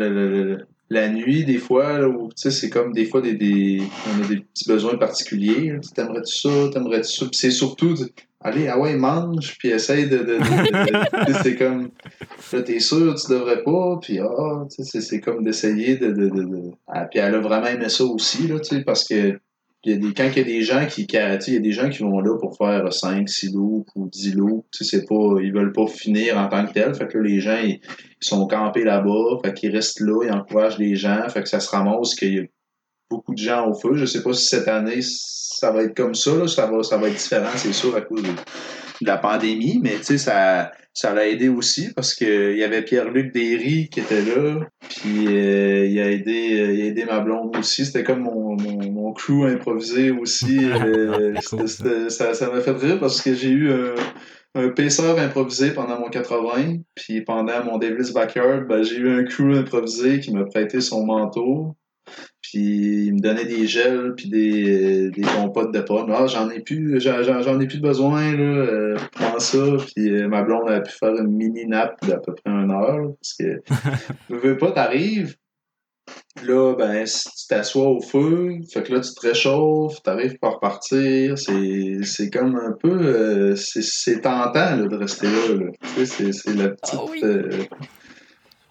[0.91, 4.97] la nuit, des fois, où c'est comme des fois des, on a des petits besoins
[4.97, 5.79] particuliers.
[5.95, 7.27] T'aimerais-tu ça, t'aimerais-tu ça?
[7.33, 7.95] c'est surtout,
[8.41, 10.39] allez, ah ouais, mange, puis essaye de.
[11.43, 11.91] c'est comme,
[12.53, 16.11] là, t'es sûr, tu devrais pas, puis ah, c'est comme d'essayer de.
[16.11, 19.39] de, de, ah, puis elle a vraiment aimé ça aussi, là, parce que
[19.85, 21.73] il y a des, quand il y a des gens qui, il y a des
[21.73, 25.53] gens qui vont là pour faire 5, 6 loups ou 10 loups, c'est pas, ils
[25.53, 26.95] veulent pas finir en tant que tel.
[26.95, 27.81] Fait que là, les gens, ils,
[28.21, 31.71] sont campés là-bas, fait qu'ils restent là, ils encouragent les gens, fait que ça se
[31.71, 32.43] ramasse qu'il y a
[33.09, 33.95] beaucoup de gens au feu.
[33.95, 36.99] Je sais pas si cette année, ça va être comme ça, là, ça va, ça
[36.99, 38.29] va être différent, c'est sûr, à cause de,
[39.01, 42.83] la pandémie, mais tu sais, ça, ça l'a aidé aussi parce que il y avait
[42.83, 47.21] Pierre-Luc Derry qui était là, puis euh, il a aidé euh, il a aidé ma
[47.21, 47.87] blonde aussi.
[47.87, 50.59] C'était comme mon, mon, mon, crew improvisé aussi.
[50.71, 51.35] Euh,
[52.11, 53.95] ça, ça m'a fait rire parce que j'ai eu un,
[54.55, 59.25] un paisseur improvisé pendant mon 80, puis pendant mon Davis Backyard, ben, j'ai eu un
[59.25, 61.77] crew improvisé qui m'a prêté son manteau.
[62.51, 66.11] Puis il me donnait des gels puis des, des compotes de pommes.
[66.13, 68.43] Ah, j'en ai plus, j'en ai plus besoin, là.
[68.43, 69.77] Euh, prends ça.
[69.95, 73.13] Puis euh, ma blonde a pu faire une mini nappe d'à peu près une heure.
[73.21, 73.63] Parce que
[74.27, 75.37] tu veux pas, t'arrives.
[76.45, 80.55] Là, ben, si tu t'assois au feu, fait que là, tu te réchauffes, t'arrives par
[80.55, 81.39] repartir.
[81.39, 82.99] C'est comme un peu.
[83.01, 85.55] Euh, c'est tentant là, de rester là.
[85.55, 85.71] là.
[85.95, 86.99] Tu sais, c'est la petite.
[86.99, 87.23] Ah oui.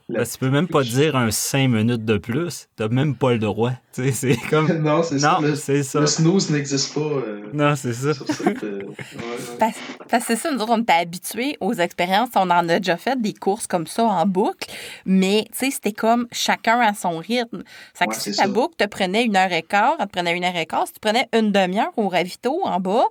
[0.09, 2.67] Tu peux même pas dire un 5 minutes de plus.
[2.75, 3.73] T'as même pas le droit.
[3.91, 4.67] c'est comme.
[4.81, 5.39] non, c'est ça.
[5.41, 5.99] Le, ça.
[5.99, 6.99] Le snooze n'existe pas.
[7.01, 8.09] Euh, non, c'est ça.
[8.63, 8.81] Euh,
[9.59, 9.75] parce,
[10.09, 12.29] que c'est ça, nous autres, on était habitués aux expériences.
[12.35, 14.67] On en a déjà fait des courses comme ça en boucle.
[15.05, 17.63] Mais, tu sais, c'était comme chacun à son rythme.
[17.93, 20.43] Ça que si ta boucle te prenait une heure et quart, elle te prenait une
[20.43, 20.87] heure et quart.
[20.87, 23.05] Si tu prenais une demi-heure au ravito en bas,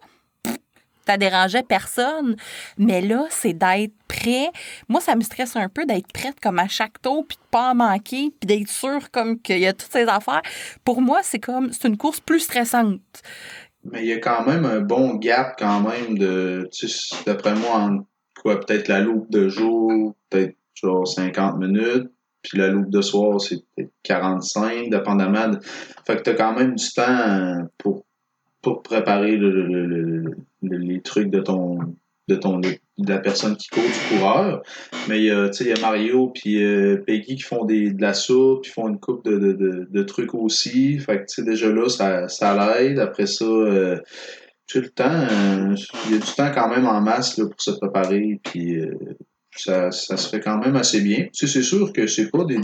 [1.08, 2.36] ça dérangeait personne.
[2.76, 4.50] Mais là, c'est d'être prêt.
[4.88, 7.70] Moi, ça me stresse un peu d'être prête comme à chaque tour, puis de pas
[7.70, 10.42] en manquer, puis d'être sûre comme qu'il y a toutes ces affaires.
[10.84, 13.00] Pour moi, c'est comme, c'est une course plus stressante.
[13.84, 17.54] Mais il y a quand même un bon gap quand même de, tu sais, d'après
[17.54, 18.06] moi, en
[18.42, 22.10] quoi, peut-être la loupe de jour, peut-être genre 50 minutes,
[22.42, 25.48] puis la loupe de soir, c'est peut-être 45, dépendamment.
[25.48, 25.58] De...
[26.06, 28.04] Fait que t'as quand même du temps pour
[28.62, 31.78] pour préparer le, les trucs de ton
[32.28, 34.62] de ton de la personne qui court, du coureur.
[35.08, 38.02] Mais il y a, il y a Mario puis euh, Peggy qui font des, de
[38.02, 40.98] la soupe, puis font une coupe de, de, de, de, trucs aussi.
[40.98, 42.98] Fait que déjà là, ça, ça l'aide.
[42.98, 43.98] Après ça, euh,
[44.66, 45.74] tu le temps, euh,
[46.06, 48.40] il y a du temps quand même en masse là, pour se préparer.
[48.44, 48.94] Puis euh,
[49.60, 51.26] ça, ça se fait quand même assez bien.
[51.32, 52.56] C'est sûr que c'est pas des,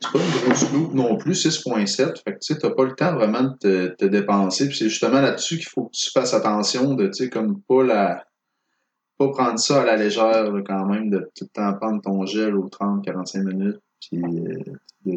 [0.00, 2.22] c'est pas une grosse loupe non plus, 6.7.
[2.22, 4.68] Fait que tu sais, t'as pas le temps vraiment de te, dépenser.
[4.68, 8.24] Puis c'est justement là-dessus qu'il faut que tu fasses attention de, tu comme pas la
[9.18, 12.56] pas prendre ça à la légère quand même, de tout le temps prendre ton gel
[12.56, 13.80] aux 30-45 minutes.
[14.00, 15.12] Puis, euh.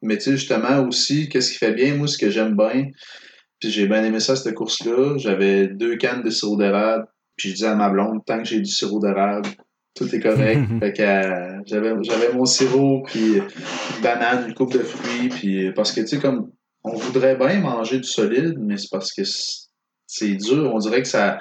[0.00, 2.90] Mais tu sais, justement aussi, qu'est-ce qui fait bien, moi, ce que j'aime bien,
[3.58, 7.54] puis j'ai bien aimé ça, cette course-là, j'avais deux cannes de sirop d'érable, puis je
[7.54, 9.48] disais à ma blonde, tant que j'ai du sirop d'érable,
[9.96, 10.60] tout est correct.
[10.80, 15.90] fait que euh, j'avais, mon sirop, puis une banane, une coupe de fruits, puis parce
[15.90, 16.52] que, tu sais, comme,
[16.84, 19.22] on voudrait bien manger du solide, mais c'est parce que
[20.06, 20.70] c'est dur.
[20.72, 21.40] On dirait que ça.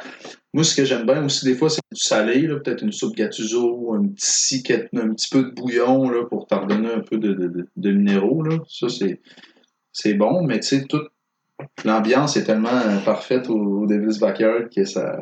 [0.53, 3.93] Moi, ce que j'aime bien aussi, des fois, c'est du salé, peut-être une soupe gattuso,
[3.93, 4.63] un petit,
[4.93, 8.41] un petit peu de bouillon là, pour t'en un peu de, de, de, minéraux.
[8.41, 8.57] Là.
[8.69, 9.21] Ça, c'est,
[9.91, 11.09] c'est bon, mais tu sais, toute
[11.83, 15.19] l'ambiance est tellement parfaite au, au Devil's Backyard que ça.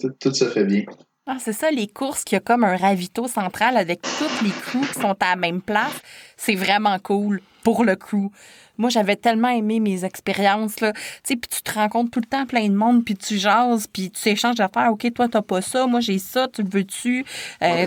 [0.00, 0.84] Tout, tout se fait bien.
[1.26, 4.86] Ah, c'est ça, les courses qui a comme un ravito central avec toutes les crews
[4.86, 6.00] qui sont à la même place.
[6.36, 8.30] C'est vraiment cool pour le crew.
[8.78, 10.92] Moi, j'avais tellement aimé mes expériences, là.
[10.92, 13.86] Tu sais, puis tu te rencontres tout le temps plein de monde, puis tu jases,
[13.86, 14.90] puis tu échanges d'affaires.
[14.90, 17.24] OK, toi, t'as pas ça, moi, j'ai ça, tu le veux-tu?
[17.62, 17.86] Euh,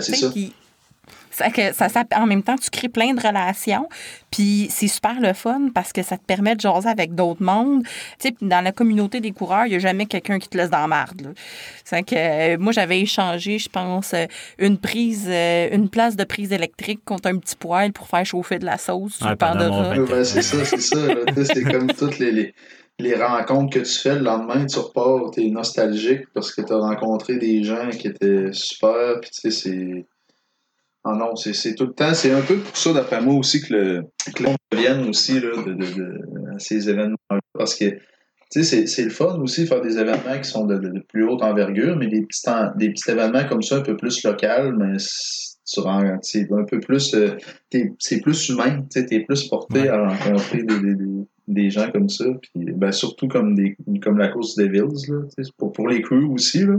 [1.36, 3.88] tu sais, ça, ça, ça, en même temps, tu crées plein de relations.
[4.30, 7.84] Puis c'est super le fun parce que ça te permet de jaser avec d'autres mondes.
[8.18, 10.70] Tu sais, dans la communauté des coureurs, il n'y a jamais quelqu'un qui te laisse
[10.70, 11.34] dans la marde.
[11.84, 14.26] C'est que euh, moi, j'avais échangé, je pense, euh,
[14.58, 18.58] une prise, euh, une place de prise électrique contre un petit poêle pour faire chauffer
[18.58, 19.96] de la sauce sur ouais, Pandora.
[19.96, 20.96] Ouais, c'est ça, c'est ça.
[21.44, 22.54] c'est comme toutes les, les,
[22.98, 26.72] les, rencontres que tu fais le lendemain, tu repars, tu es nostalgique parce que tu
[26.72, 29.20] as rencontré des gens qui étaient super.
[29.20, 30.06] Puis tu sais, c'est
[31.04, 32.14] ah non, c'est tout le temps.
[32.14, 34.02] C'est un peu pour ça, d'après moi aussi, que le,
[34.34, 37.16] que le vienne aussi là, de, de, de, à ces événements
[37.52, 37.98] Parce que
[38.50, 41.42] tu sais, c'est le fun aussi faire des événements qui sont de, de, plus haute
[41.42, 42.42] envergure, mais des petits,
[42.76, 44.96] des petits événements comme ça, un peu plus local, mais
[45.66, 47.14] tu rends, un peu plus.
[47.14, 47.36] Euh,
[47.98, 49.88] c'est plus humain, tu es plus porté ouais.
[49.88, 50.96] à rencontrer des, des,
[51.48, 52.26] des, gens comme ça.
[52.40, 56.32] Puis, ben, surtout comme, des, comme la course des Villes, là, pour, pour les crews
[56.32, 56.64] aussi.
[56.64, 56.76] Là.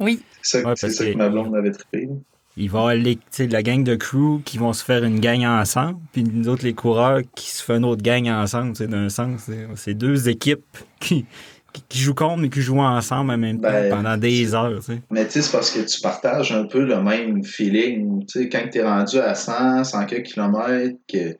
[0.00, 0.22] Oui.
[0.40, 2.08] C'est ça, ouais, ça que ma blonde avait trippé.
[2.58, 3.16] Il va y avoir
[3.50, 6.72] la gang de crew qui vont se faire une gang ensemble, puis nous autres, les
[6.72, 8.72] coureurs, qui se font une autre gang ensemble.
[8.72, 10.64] D'un sens, c'est deux équipes
[10.98, 11.26] qui,
[11.90, 14.80] qui, jouent contre, mais qui jouent ensemble en même temps ben, pendant des heures.
[14.80, 15.02] T'sais.
[15.10, 18.24] Mais tu sais, c'est parce que tu partages un peu le même feeling.
[18.24, 21.36] Tu sais, quand tu es rendu à 100, 100 km, que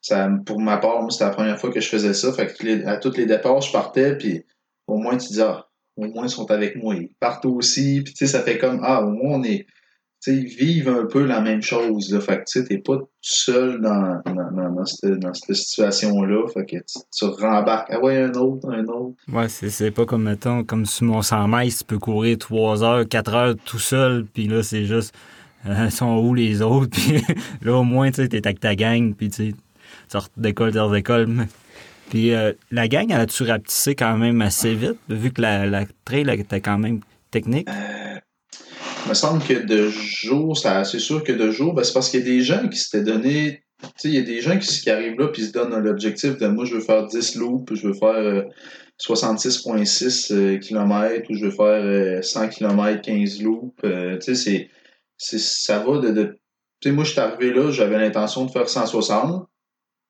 [0.00, 2.32] ça, pour ma part, c'était la première fois que je faisais ça.
[2.32, 4.44] Fait que à tous les départs, je partais, puis
[4.86, 6.94] au moins, tu dis, ah, au moins, ils sont avec moi.
[6.94, 9.81] Ils partent aussi, puis tu sais, ça fait comme, ah, au moins, on est T'sais,
[10.26, 12.12] ils vivent un peu la même chose.
[12.12, 12.20] Là.
[12.20, 16.46] Fait que tu n'es pas tout seul dans, dans, dans, dans cette, dans cette situation-là.
[16.54, 17.88] Fait que tu, tu rembarques.
[17.90, 19.16] Ah ouais, un autre, un autre.
[19.32, 23.08] Ouais, c'est pas comme, mettons, comme sur mon 100 mètres, tu peux courir 3 heures,
[23.08, 24.24] 4 heures tout seul.
[24.26, 25.14] Puis là, c'est juste,
[25.66, 26.90] euh, sont où les autres?
[26.92, 27.22] Puis
[27.62, 29.14] là, au moins, tu sais, t'es avec ta gang.
[29.14, 29.54] Puis tu
[30.08, 31.28] sors d'école, sors d'école.
[32.10, 35.86] Puis euh, la gang, elle a-tu rapetissé quand même assez vite, vu que la, la
[36.04, 37.68] trail était quand même technique?
[37.70, 38.18] Euh,
[39.04, 42.20] il me semble que de jour, c'est sûr que de jour, ben c'est parce qu'il
[42.20, 43.64] y a des gens qui s'étaient donné.
[44.04, 46.64] Il y a des gens qui, qui arrivent là puis se donnent l'objectif de moi,
[46.64, 48.42] je veux faire 10 loops, je veux faire euh,
[49.00, 53.74] 66,6 km ou je veux faire euh, 100 km, 15 loops.
[53.84, 54.68] Euh, c'est,
[55.18, 56.38] ça va de.
[56.84, 59.48] de moi, je suis arrivé là, j'avais l'intention de faire 160,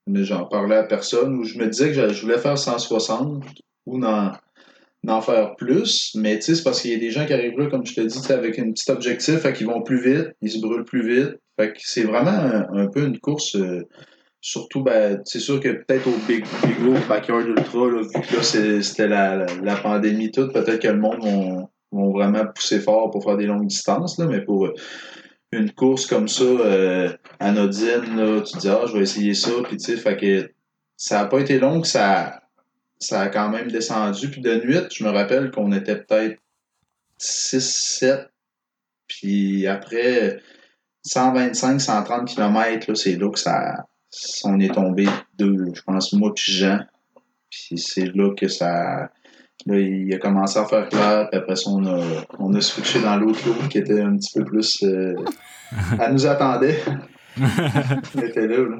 [0.06, 3.42] mais j'en parlais à personne, ou je me disais que je voulais faire 160
[3.86, 4.32] ou dans
[5.04, 7.58] d'en faire plus, mais tu sais, c'est parce qu'il y a des gens qui arrivent
[7.58, 10.50] là, comme je te dis, avec un petit objectif, fait qu'ils vont plus vite, ils
[10.50, 11.38] se brûlent plus vite.
[11.58, 13.82] Fait que c'est vraiment un, peu une course, euh,
[14.40, 18.42] surtout, ben, c'est sûr que peut-être au Big, Big Backyard Ultra, là, vu que là,
[18.82, 23.24] c'était la, la, pandémie toute, peut-être que le monde vont, vont vraiment pousser fort pour
[23.24, 24.70] faire des longues distances, là, mais pour
[25.50, 29.76] une course comme ça, euh, anodine, là, tu dis, ah, je vais essayer ça, puis
[29.76, 30.50] tu sais, fait que
[30.96, 32.41] ça a pas été long, ça
[33.02, 34.30] ça a quand même descendu.
[34.30, 36.38] Puis de nuit, je me rappelle qu'on était peut-être
[37.20, 38.28] 6-7.
[39.08, 40.40] Puis après
[41.04, 43.86] 125, 130 km, c'est là que ça.
[44.44, 45.06] On est tombé
[45.38, 46.80] deux, je pense, moi puis Jean.
[47.50, 49.10] Puis c'est là que ça.
[49.66, 52.04] Là, il a commencé à faire clair, puis après ça, on a,
[52.38, 54.82] on a switché dans l'autre lot qui était un petit peu plus.
[54.82, 55.14] Euh,
[56.00, 56.80] elle nous attendait.
[57.36, 58.76] Elle était là, là.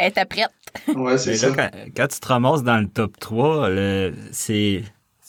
[0.00, 0.50] Elle était prête.
[0.96, 1.50] Ouais, c'est ça.
[1.50, 3.68] Là, quand, quand, tu te ramasses dans le top 3,
[4.32, 4.82] c'est.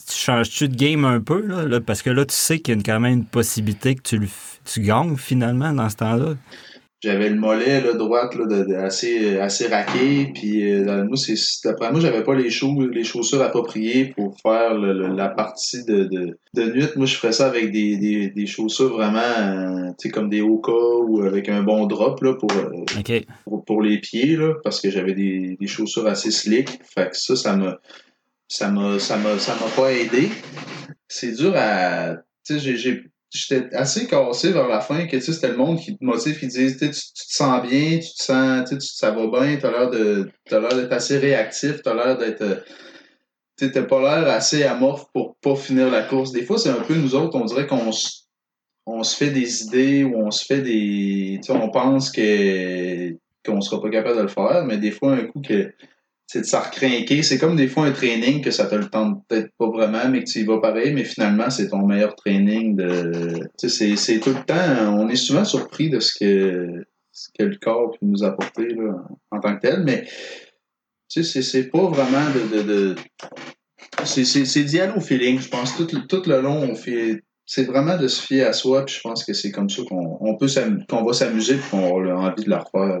[0.08, 2.82] tu changes-tu de game un peu, là, parce que là, tu sais qu'il y a
[2.82, 4.28] quand même une possibilité que tu, le,
[4.64, 6.34] tu gagnes finalement dans ce temps-là
[7.02, 10.30] j'avais le mollet là, droite là, de, assez, assez raqué.
[10.32, 11.34] Puis euh, moi, c'est
[11.64, 12.48] d'après moi, j'avais pas les
[12.92, 16.86] les chaussures appropriées pour faire la partie de, de, de, nuit.
[16.94, 20.42] Moi, je ferais ça avec des, des, des chaussures vraiment euh, tu sais, comme des
[20.42, 24.80] Oka ou avec un bon drop là, pour, euh, pour, pour, les pieds, là, parce
[24.80, 26.80] que j'avais des, des chaussures assez slick.
[26.84, 27.78] Fait que ça, ça m'a
[28.46, 30.28] ça m'a ça m'a ça m'a pas aidé.
[31.08, 32.16] C'est dur à.
[32.46, 36.04] Tu sais, j'ai j'étais assez cassé vers la fin que c'était le monde qui te
[36.04, 39.70] motive, qui disait tu, te sens bien, tu te sens, tu, ça va bien, t'as
[39.70, 42.64] l'air de t'as l'air d'être assez réactif, t'as l'air d'être
[43.58, 46.32] tu t'as pas l'air assez amorphe pour pas finir la course.
[46.32, 47.90] Des fois, c'est un peu nous autres, on dirait qu'on
[48.86, 51.40] on se fait des idées ou on se fait des.
[51.48, 55.40] On pense que qu'on sera pas capable de le faire, mais des fois, un coup
[55.40, 55.72] que
[56.32, 56.62] c'est de s'en
[57.22, 60.24] C'est comme des fois un training que ça te le tente peut-être pas vraiment, mais
[60.24, 63.50] que tu y vas pareil, mais finalement, c'est ton meilleur training de.
[63.58, 64.96] C'est, c'est tout le temps.
[64.98, 68.94] On est souvent surpris de ce que, ce que le corps peut nous apporter là,
[69.30, 70.06] en tant que tel, mais
[71.10, 72.62] tu sais, c'est, pas vraiment de.
[72.62, 72.94] de,
[74.02, 75.38] c'est, c'est, c'est d'y aller au feeling.
[75.38, 77.22] Je pense tout, tout le long, on fait.
[77.44, 80.16] C'est vraiment de se fier à soi, puis je pense que c'est comme ça qu'on
[80.18, 80.46] on peut
[80.88, 83.00] qu'on va s'amuser et qu'on a envie de la refaire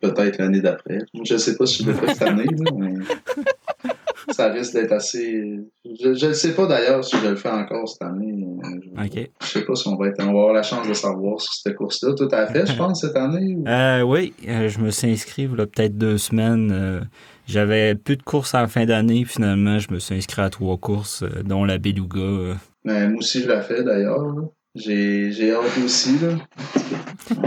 [0.00, 0.98] peut-être l'année d'après.
[1.24, 2.94] Je ne sais pas si je l'ai fait cette année, mais
[4.30, 5.60] ça risque d'être assez.
[5.84, 8.34] Je ne sais pas d'ailleurs si je le fais encore cette année.
[8.82, 10.20] Je ne sais pas si on va, être...
[10.20, 12.14] on va avoir la chance de savoir sur cette course-là.
[12.14, 13.56] Tout à fait, je pense, cette année?
[13.66, 16.70] Euh, oui, euh, je me suis inscrit il y a peut-être deux semaines.
[16.72, 17.00] Euh,
[17.46, 19.24] j'avais plus de courses en fin d'année.
[19.24, 22.56] Finalement, je me suis inscrit à trois courses, dont la Beluga.
[22.84, 24.34] Ben, moi aussi, je l'ai fait d'ailleurs.
[24.78, 26.36] J'ai, hâte aussi, là.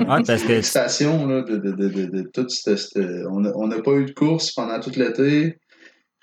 [0.08, 0.62] Ah, parce que.
[0.62, 2.48] Station, là, de, de, de, de, tout
[3.30, 5.58] On n'a pas eu de course pendant tout l'été.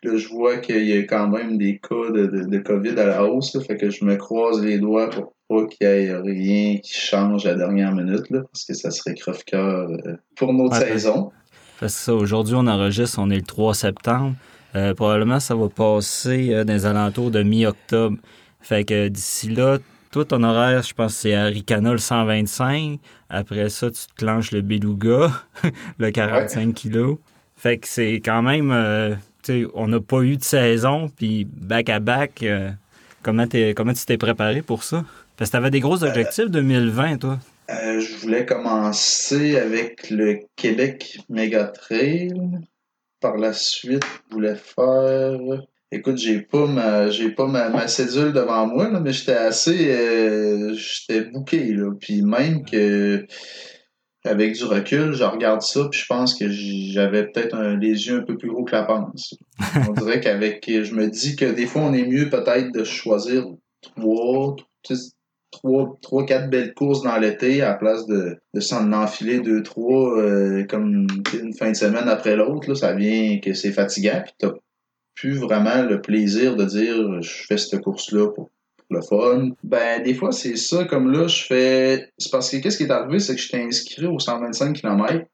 [0.05, 3.55] Là, je vois qu'il y a quand même des cas de, COVID à la hausse,
[3.55, 6.93] là, fait que je me croise les doigts pour pas qu'il y ait rien qui
[6.95, 11.33] change à la dernière minute, là, parce que ça serait crève-cœur euh, pour notre saison.
[11.81, 14.35] Parce que ça, aujourd'hui, on enregistre, on est le 3 septembre.
[14.77, 18.19] Euh, probablement, ça va passer euh, dans les alentours de mi-octobre.
[18.61, 19.79] Fait que d'ici là,
[20.11, 22.99] toi, ton horaire, je pense c'est à Ricanol 125.
[23.29, 25.31] Après ça, tu te clenches le Beluga,
[25.99, 27.17] le 45 kg.
[27.57, 28.71] Fait que c'est quand même...
[28.71, 32.71] Euh, tu sais, on n'a pas eu de saison, puis back-à-back, euh,
[33.23, 35.05] comment, comment tu t'es préparé pour ça?
[35.37, 37.39] Parce que tu avais des gros objectifs 2020, toi.
[37.71, 42.33] Euh, je voulais commencer avec le Québec Mega Trail.
[43.21, 45.39] Par la suite, je voulais faire
[45.91, 49.91] Écoute, j'ai pas ma j'ai pas ma, ma cédule devant moi, là, mais j'étais assez
[49.91, 51.93] euh, j'étais bouqué là.
[51.99, 53.27] Puis même que
[54.25, 58.19] avec du recul, je regarde ça, puis je pense que j'avais peut-être un, les yeux
[58.19, 59.35] un peu plus gros que la panse.
[59.89, 63.47] On dirait qu'avec je me dis que des fois on est mieux peut-être de choisir
[63.81, 64.57] trois,
[65.51, 69.63] trois, trois, quatre belles courses dans l'été à la place de, de s'en enfiler deux,
[69.63, 72.69] trois euh, comme une fin de semaine après l'autre.
[72.69, 74.51] Là, ça vient que c'est fatigant, puis
[75.19, 78.51] plus vraiment le plaisir de dire je fais cette course-là pour,
[78.91, 79.51] le fun.
[79.65, 80.85] Ben, des fois, c'est ça.
[80.85, 82.09] Comme là, je fais.
[82.19, 85.25] C'est parce que qu'est-ce qui est arrivé, c'est que j'étais inscrit au 125 km.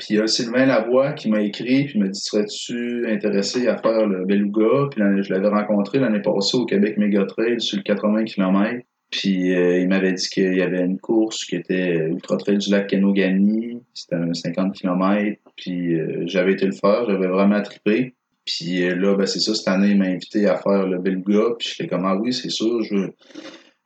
[0.00, 3.76] Puis il y a Sylvain Lavoie qui m'a écrit, puis m'a dit Serais-tu intéressé à
[3.78, 4.88] faire le Beluga?
[4.90, 8.84] Puis je l'avais rencontré l'année passée au Québec Mega Trail sur le 80 km.
[9.10, 12.70] Puis euh, il m'avait dit qu'il y avait une course qui était Ultra Trail du
[12.70, 13.80] lac Kenogami.
[13.94, 15.40] C'était un 50 km.
[15.54, 18.15] Puis euh, j'avais été le faire, j'avais vraiment trippé.
[18.46, 21.54] Puis euh, là, ben, c'est ça, cette année, il m'a invité à faire le Belga.
[21.58, 23.14] Puis j'étais comme, ah oui, c'est sûr, je veux,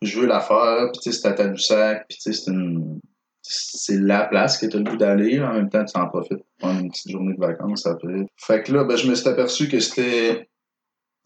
[0.03, 0.91] je veux la faire.
[0.93, 2.07] Puis tu sais, c'est à Tadoussac.
[2.09, 3.01] Puis tu sais, c'est une
[3.43, 5.41] c'est la place que tu as le goût d'aller.
[5.41, 8.27] En même temps, tu en profites pour prendre une petite journée de vacances après.
[8.37, 10.49] Fait que là, ben, je me suis aperçu que c'était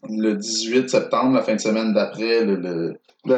[0.09, 2.93] le 18 septembre, la fin de semaine d'après, le, le,
[3.25, 3.35] le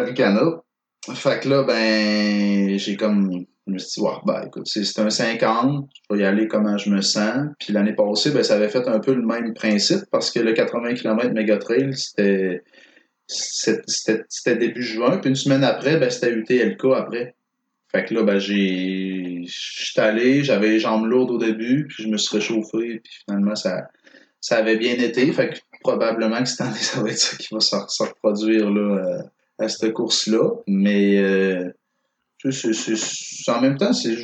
[1.13, 5.09] Fait que là, ben, j'ai comme je me suis dit, ouais, ben, écoute, c'est un
[5.09, 7.47] 50, je vais y aller comment je me sens.
[7.59, 10.53] Puis l'année passée, ben, ça avait fait un peu le même principe parce que le
[10.53, 12.63] 80 km Megatrail, c'était
[13.27, 15.17] c'était début juin.
[15.17, 17.35] Puis une semaine après, ben, c'était UTLK après.
[17.91, 19.43] Fait que là, ben, j'ai.
[19.45, 23.55] J'étais allé, j'avais les jambes lourdes au début, puis je me suis réchauffé, puis finalement,
[23.55, 23.87] ça,
[24.41, 25.31] ça avait bien été.
[25.33, 28.97] Fait que probablement que cette année, ça va être ça qui va se, reproduire là,
[28.97, 29.23] euh,
[29.59, 30.49] à cette course-là.
[30.67, 31.71] Mais euh,
[32.49, 34.15] c'est, en même temps, c'est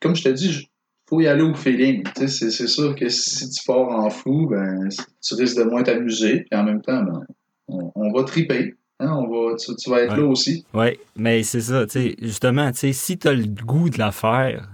[0.00, 0.68] comme je te dis, il
[1.08, 2.04] faut y aller au feeling.
[2.26, 4.88] C'est, sûr que si tu pars en fou, ben,
[5.22, 6.46] tu risques de moins t'amuser.
[6.50, 7.26] Puis en même temps, ben,
[7.68, 8.74] on, va triper.
[8.98, 10.64] Hein, on va, tu, vas être là aussi.
[10.74, 11.84] Oui, mais c'est ça,
[12.20, 14.68] justement, si tu as le goût de la faire,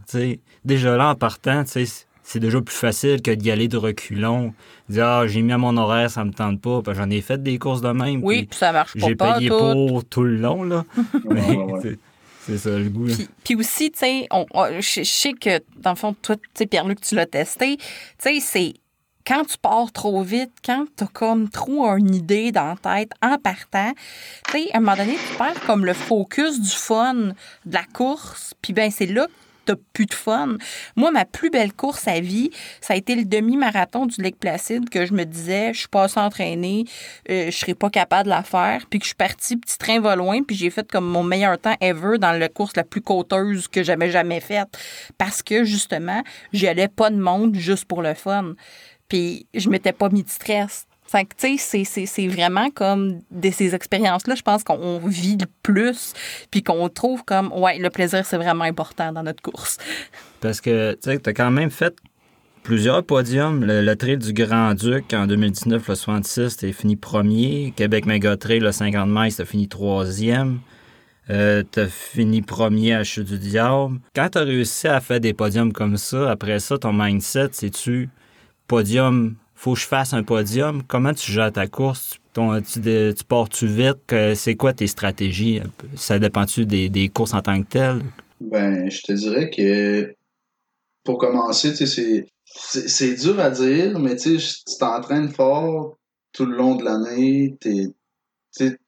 [0.65, 1.65] déjà là en partant,
[2.29, 4.53] c'est déjà plus facile que d'y aller de reculons.
[4.89, 6.83] Dire, ah, j'ai mis à mon horaire, ça me tente pas.
[6.93, 8.21] J'en ai fait des courses de même.
[8.25, 9.07] Oui, puis ça marche pas.
[9.07, 10.85] J'ai payé pour tout le long, là.
[11.31, 13.07] Mais c'est- ça le goût.
[13.07, 16.35] Puis, puis aussi, tu sais, on- on- je je sais que, dans le fond, toi,
[16.37, 17.77] tu sais, Pierre-Luc, tu l'as testé.
[17.77, 17.85] Tu
[18.19, 18.75] sais, c'est
[19.27, 23.11] quand tu pars trop vite, quand tu as comme trop une idée dans la tête
[23.23, 23.93] en partant,
[24.49, 27.33] tu sais, à un moment donné, tu perds comme le focus du fun de
[27.73, 28.55] la course.
[28.63, 29.33] Puis ben c'est là que
[29.67, 30.57] t'as plus de fun.
[30.97, 32.51] Moi, ma plus belle course à vie,
[32.81, 36.19] ça a été le demi-marathon du Lake Placide que je me disais, je suis pas
[36.19, 36.85] entraînée,
[37.31, 38.87] euh, je serais pas capable de la faire.
[38.89, 41.59] Puis que je suis partie, petit train va loin, puis j'ai fait comme mon meilleur
[41.59, 44.69] temps ever dans la course la plus côteuse que j'avais jamais faite.
[45.19, 48.55] Parce que, justement, j'y allais pas de monde juste pour le fun.
[49.09, 50.87] Puis je m'étais pas mis de stress.
[51.07, 56.13] C'est- vraiment comme de ces expériences-là, je pense qu'on vit le plus,
[56.51, 59.79] puis qu'on trouve comme, ouais, le plaisir, c'est vraiment important dans notre course.
[60.41, 61.95] Parce que, tu t'as quand même fait
[62.63, 63.65] plusieurs podiums.
[63.65, 67.73] Le, le trail du Grand-Duc en 2019, le 66, t'es fini premier.
[67.77, 70.59] Québec Mega Trail, le 50 miles, t'as fini troisième.
[71.31, 73.99] Euh, t'as fini premier à Chute du Diable.
[74.15, 78.09] Quand t'as réussi à faire des podiums comme ça, après ça, ton mindset, c'est-tu
[78.69, 80.83] podium, faut que je fasse un podium?
[80.87, 82.19] Comment tu gères ta course?
[82.35, 82.43] Tu,
[82.83, 84.15] tu, pars-tu vite?
[84.35, 85.61] C'est quoi tes stratégies?
[85.97, 88.03] Ça dépend-tu des, des courses en tant que telles?
[88.41, 90.15] Ben, je te dirais que
[91.03, 94.39] pour commencer, c'est- dur à dire, mais tu
[94.79, 95.97] t'entraînes fort
[96.33, 97.57] tout le long de l'année.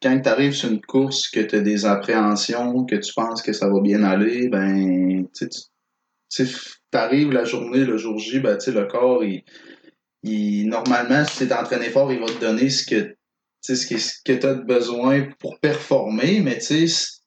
[0.03, 3.53] Quand tu arrives sur une course, que tu as des appréhensions, que tu penses que
[3.53, 6.47] ça va bien aller, ben, tu
[6.93, 9.43] arrives la journée, le jour J, ben, le corps, il,
[10.23, 13.16] il, normalement, si tu es entraîné fort, il va te donner ce que
[13.64, 17.19] tu ce que, ce que as besoin pour performer, mais tu sais,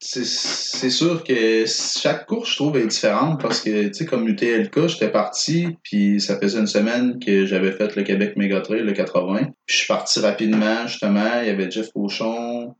[0.00, 4.86] c'est sûr que chaque course, je trouve, est différente parce que, tu sais, comme UTLK,
[4.86, 8.92] j'étais parti, puis ça faisait une semaine que j'avais fait le Québec Méga Trail, le
[8.92, 9.44] 80.
[9.44, 11.42] Puis je suis parti rapidement, justement.
[11.42, 12.74] Il y avait Jeff Cochon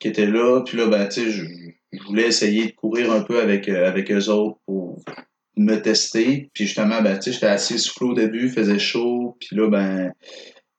[0.00, 0.62] qui était là.
[0.66, 1.44] Puis là, ben, tu sais, je,
[1.92, 5.00] je voulais essayer de courir un peu avec, euh, avec eux autres pour
[5.56, 6.50] me tester.
[6.54, 9.36] Puis justement, ben, tu sais, j'étais assez soufflé au début, faisait chaud.
[9.40, 10.12] Puis là, ben,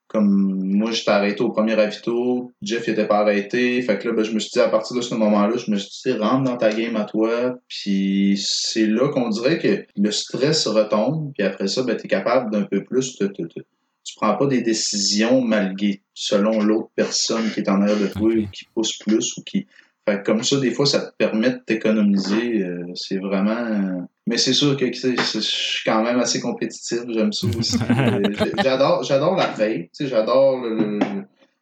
[0.08, 3.82] comme moi, j'étais arrêté au premier ravito, Jeff il était pas arrêté.
[3.82, 5.78] Fait que là, ben, je me suis dit, à partir de ce moment-là, je me
[5.78, 7.56] suis dit, rentre dans ta game à toi.
[7.68, 11.32] Puis c'est là qu'on dirait que le stress retombe.
[11.38, 14.62] Puis après ça, ben, tu es capable d'un peu plus te- tu prends pas des
[14.62, 18.52] décisions malgré selon l'autre personne qui est en arrière de toi, Ok.
[18.52, 19.66] qui pousse plus ou qui.
[20.08, 22.62] Fait que comme ça, des fois, ça te permet de t'économiser.
[22.62, 24.08] euh, c'est vraiment.
[24.28, 27.00] Mais c'est sûr que je suis quand même assez compétitif.
[27.10, 27.78] J'aime ça aussi.
[27.90, 28.22] Euh,
[28.64, 29.90] j'adore, j'adore la veille.
[30.00, 31.00] J'adore le.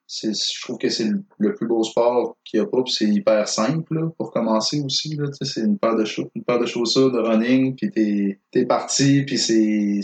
[0.10, 3.08] je trouve que c'est le, le plus beau sport qu'il y a pas, puis c'est
[3.08, 5.18] hyper simple là, pour commencer aussi.
[5.42, 9.24] C'est une paire de chaussures, une paire de chaussures de running, puis t'es, t'es parti,
[9.24, 10.02] puis c'est,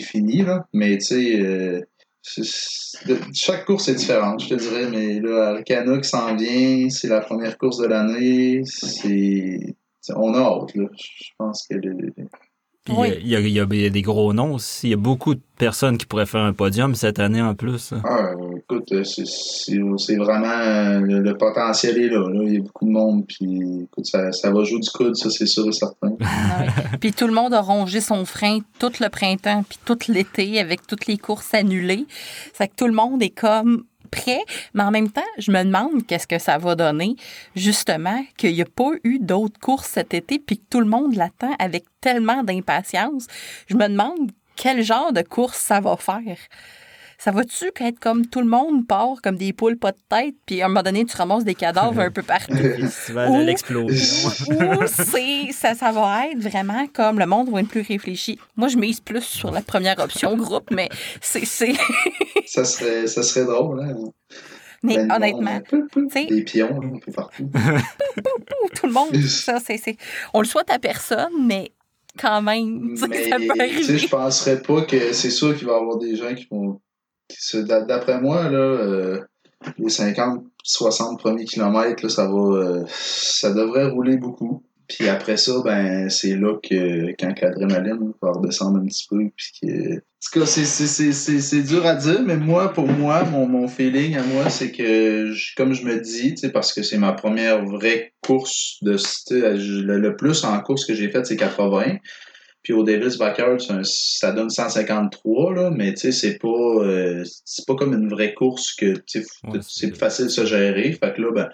[0.00, 0.66] fini là.
[0.72, 1.80] Mais tu sais, euh,
[3.34, 4.88] chaque course est différente, je te dirais.
[4.90, 9.76] Mais là, Arcana qui s'en vient, c'est la première course de l'année, c'est,
[10.14, 10.88] on a hâte là.
[10.96, 12.12] Je pense que le-
[12.90, 13.08] Oui.
[13.20, 14.86] il y, a, il y a- il y a des gros noms aussi.
[14.86, 17.92] Il y a beaucoup de personnes qui pourraient faire un podium cette année en plus.
[17.92, 18.00] hein.
[18.04, 22.40] Ah, écoute, euh, c'est vraiment euh, le, le potentiel est là, là.
[22.46, 25.28] Il y a beaucoup de monde, puis écoute, ça, ça va jouer du coude, ça
[25.28, 26.12] c'est sûr et certain.
[26.22, 26.98] Ah oui.
[27.00, 30.86] Puis tout le monde a rongé son frein tout le printemps, puis tout l'été avec
[30.86, 32.06] toutes les courses annulées.
[32.54, 34.40] C'est que tout le monde est comme prêt,
[34.74, 37.16] mais en même temps, je me demande qu'est-ce que ça va donner,
[37.54, 41.14] justement, qu'il n'y a pas eu d'autres courses cet été, puis que tout le monde
[41.14, 43.26] l'attend avec tellement d'impatience.
[43.68, 46.36] Je me demande quel genre de course ça va faire.
[47.20, 50.62] Ça va-tu être comme tout le monde part comme des poules pas de tête, puis
[50.62, 52.52] à un moment donné, tu ramasses des cadavres un peu partout?
[53.32, 54.28] Ou- l'explosion.
[54.48, 58.38] Ou c'est ça, ça va être vraiment comme le monde va être plus réfléchi.
[58.56, 60.88] Moi, je mise plus sur la première option groupe, mais
[61.20, 61.44] c'est.
[61.44, 61.74] c'est-
[62.46, 63.94] ça, serait, ça serait drôle, hein?
[64.84, 65.60] Mais Ben, honnêtement,
[66.28, 67.50] Des pions, là, un peu partout.
[68.76, 69.76] tout le monde, ça, c'est.
[69.76, 69.96] c'est-
[70.32, 71.72] On le souhaite à personne, mais
[72.16, 73.98] quand même, Mais, ça peut tu sais, arriver.
[73.98, 76.80] je penserais pas que c'est sûr qu'il va y avoir des gens qui vont.
[77.86, 79.20] D'après moi, là, euh,
[79.78, 82.38] les 50, 60 premiers kilomètres, là, ça va.
[82.56, 84.62] euh, ça devrait rouler beaucoup.
[84.88, 89.18] Puis après ça, ben, c'est là que quand l'adrénaline va redescendre un petit peu.
[89.36, 89.96] Puis que...
[89.96, 94.22] En tout cas, c'est- dur à dire, mais moi, pour moi, mon, mon feeling à
[94.22, 98.96] moi, c'est que, comme je me dis, parce que c'est ma première vraie course de.
[99.30, 101.98] Le, le plus en course que j'ai faite, c'est 80.
[102.62, 107.66] Puis au Davis un- ça donne 153, là, mais tu sais, c'est pas, euh, c'est
[107.66, 110.92] pas comme une vraie course que Ouais, c'est c'est- plus facile de se gérer.
[110.92, 111.48] Fait que là, ben,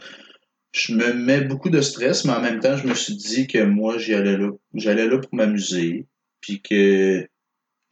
[0.72, 3.62] je me mets beaucoup de stress, mais en même temps, je me suis dit que
[3.62, 6.06] moi, j'y allais là, j'allais là pour m'amuser.
[6.40, 7.26] puis que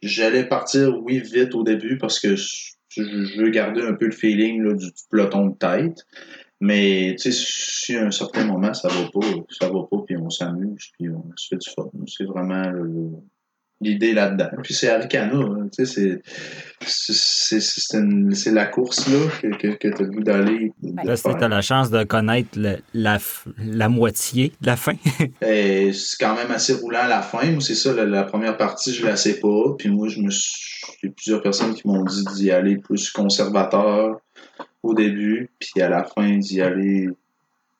[0.03, 4.11] j'allais partir, oui, vite au début parce que je, je veux garder un peu le
[4.11, 6.05] feeling là, du, du peloton de tête.
[6.65, 10.15] Mais tu sais, si à un certain moment ça va pas, ça va pas, puis
[10.17, 11.89] on s'amuse, puis on se fait du fun.
[12.07, 12.63] C'est vraiment
[13.81, 14.47] l'idée là-dedans.
[14.63, 16.21] Puis c'est Arcana, hein, tu sais,
[16.81, 20.23] c'est c'est c'est une- c'est la course là que, que, que tu as le goût
[20.23, 20.71] d'aller.
[20.81, 23.17] de Là, tu as la chance de connaître le- la,
[23.57, 24.93] la moitié de la fin.
[25.41, 27.45] C'est quand même assez roulant à la fin.
[27.51, 29.75] Moi, c'est ça, la, la première partie, je la sais pas.
[29.77, 30.53] Puis moi, je me suis.
[31.01, 34.17] Il y a plusieurs personnes qui m'ont dit d'y aller plus conservateur
[34.83, 37.09] au début, puis à la fin d'y aller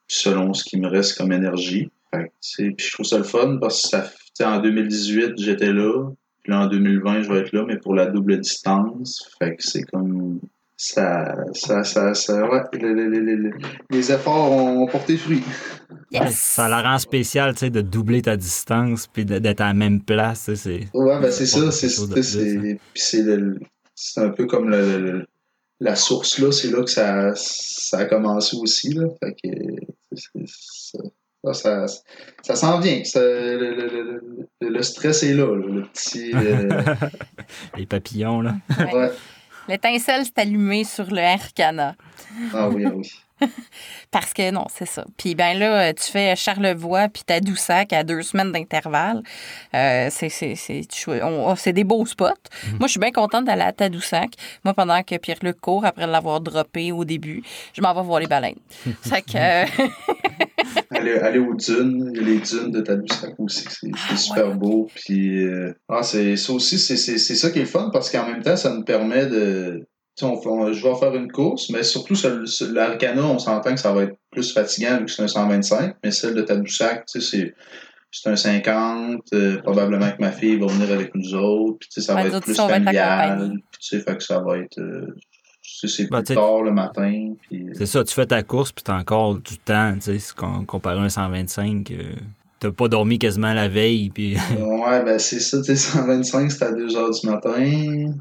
[0.07, 1.89] selon ce qui me reste comme énergie.
[2.13, 3.97] Fait que, puis je trouve ça le fun parce que
[4.33, 6.09] ça, en 2018, j'étais là.
[6.43, 9.29] Puis là, en 2020, je vais être là, mais pour la double distance.
[9.39, 10.39] Fait que c'est comme.
[10.75, 13.51] Ça, ça, ça, ça, ouais, le- le- le- le- le-
[13.91, 15.43] les efforts ont porté fruit.
[16.11, 16.35] Yes!
[16.35, 20.01] Ça la rend spéciale, tu sais, de doubler ta distance puis d'être à la même
[20.01, 20.45] place.
[20.45, 20.97] tu sais, C'est...
[20.97, 23.59] Ouais, ben c'est ça, c'est de
[23.95, 25.27] c'est un peu comme le, le-
[25.84, 29.49] la source là, c'est là que ça, ça a commencé aussi là, fait que
[30.15, 30.99] ça,
[31.53, 31.86] ça, ça,
[32.41, 36.31] ça s'en vient, ça- le, le- le- le- le stress est là, là, le petit,
[36.34, 36.81] euh,
[37.77, 38.55] Les papillons, là.
[38.93, 39.11] Ouais,
[39.67, 41.95] L'étincelle s'est allumée sur le Arcana.
[42.53, 43.09] ah oui, ah oui.
[44.11, 45.05] Parce que non, c'est ça.
[45.17, 49.23] Puis ben là, euh, tu fais Charlevoix puis Tadoussac à deux semaines d'intervalle.
[49.73, 50.81] Euh, c'est, c'est, c'est,
[51.23, 52.27] oh, c'est des beaux spots.
[52.79, 54.31] Moi, je suis bien contente d'aller à Tadoussac.
[54.63, 58.27] Moi, pendant que Pierre-Luc court, après l'avoir droppé au début, je m'en vais voir les
[58.27, 58.59] baleines.
[59.01, 59.65] fait que, euh,
[60.91, 64.87] Aller, aller aux dunes, il y a les dunes de Tadoussac aussi, c'est super beau.
[64.95, 68.41] Puis, euh, ah, c'est ça aussi, c'est ça qui est le fun parce qu'en même
[68.41, 69.85] temps, ça nous permet de.
[70.22, 73.80] On, on- je vais faire une course, mais surtout sur, sur l'Arcana, on s'entend que
[73.80, 77.20] ça va être plus fatigant vu que c'est un 125, mais celle de Tadoussac, tu
[77.20, 77.55] sais, c'est.
[78.16, 81.99] C'est un 50, euh, probablement que ma fille va venir avec nous autres, puis tu
[81.99, 84.78] sais, ça Ouais, va être plus familial, puis tu sais, fait que ça va être,
[84.78, 85.07] euh,
[85.64, 88.99] c'est Bah, plus tard le matin, puis C'est ça, tu fais ta course puis t'as
[88.99, 90.36] encore du temps, tu sais,
[90.68, 91.89] comparé à un 125.
[91.89, 92.14] euh,
[92.59, 96.66] t'as pas dormi quasiment la veille, puis Ouais, ben c'est ça, tu sais, 125, c'est
[96.66, 98.14] à 2 heures du matin.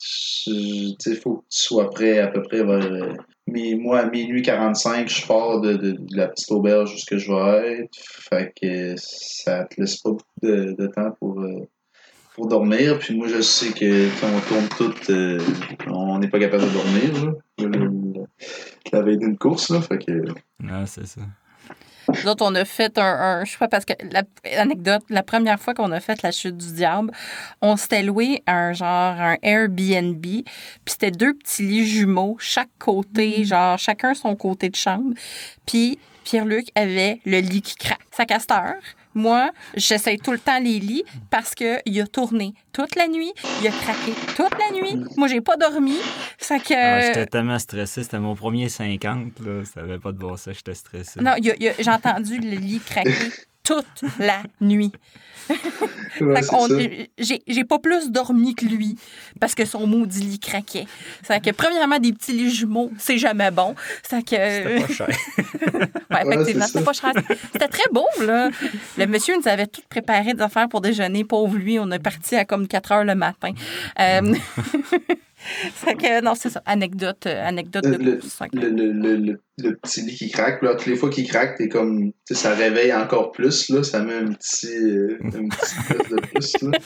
[0.00, 2.84] Sais, faut que tu sois prêt à peu près vers.
[2.90, 3.12] euh,
[3.46, 7.18] mi- moi, à minuit 45, je pars de, de, la petite auberge où ce que
[7.18, 7.90] je vais être.
[8.30, 11.68] Fait que ça te laisse pas beaucoup de, de temps pour, euh,
[12.34, 12.98] pour dormir.
[12.98, 15.38] Puis moi, je sais que quand on tourne tout, euh,
[15.88, 18.26] on n'est pas capable de dormir, là,
[18.92, 19.82] la veille d'une course, là.
[19.82, 19.98] Fait
[20.68, 21.20] ah, c'est ça.
[22.12, 24.22] Nous autres, on a fait un, un- je sais pas, parce que, la,
[24.60, 27.10] anecdote, la première fois qu'on a fait la chute du diable,
[27.62, 30.44] on s'était loué un genre, un Airbnb, puis
[30.86, 35.14] c'était deux petits lits jumeaux, chaque côté, genre, chacun son côté de chambre,
[35.66, 38.00] puis Pierre-Luc avait le lit qui craque.
[38.10, 38.74] Sa casteur,
[39.14, 43.32] moi, j'essaye tout le temps les lits parce que il a tourné toute la nuit,
[43.60, 45.04] il a craqué toute la nuit.
[45.16, 45.96] Moi, j'ai pas dormi.
[46.38, 46.74] Fait que...
[46.74, 50.54] Ah, j'étais tellement stressé, c'était mon premier 50, là, ça avait pas de bon sens,
[50.54, 51.20] j'étais stressé.
[51.20, 53.10] Non, j'ai entendu le lit craquer
[53.96, 54.92] toute la nuit.
[56.20, 58.96] Ouais, j'ai, pas plus dormi que lui
[59.40, 60.86] parce que son maudit lit craquait.
[61.22, 63.74] C'est que, premièrement, des petits lits jumeaux, c'est jamais bon.
[64.08, 65.08] C'est que, C'était pas cher.
[66.10, 67.12] ouais, effectivement, c'est c'était pas cher.
[67.52, 68.50] C'était très beau, là.
[68.98, 71.24] Le monsieur nous avait tout préparé des affaires pour déjeuner.
[71.24, 73.52] Pauvre lui, on est parti à comme 4 heures le matin.
[73.98, 74.34] Euh,
[75.72, 76.62] fait que, non, c'est ça.
[76.66, 78.20] Anecdote, euh, anecdote de Le-.
[78.20, 80.62] Fait que- le, le, le, le, le petit lit qui craque.
[80.62, 82.12] Là, toutes les fois qu'il craque, t'es comme.
[82.30, 83.68] Ça réveille encore plus.
[83.70, 84.68] Là, ça met un petit.
[84.68, 86.52] euh, un petit plus de plus.
[86.62, 86.78] Là,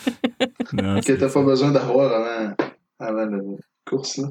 [0.72, 2.54] Non, que t'as pas besoin d'avoir avant,
[3.00, 3.38] avant la
[3.86, 4.18] course.
[4.18, 4.28] Là.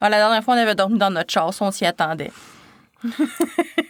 [0.00, 2.30] Ah, la dernière fois, on avait dormi dans notre chasse, on s'y attendait.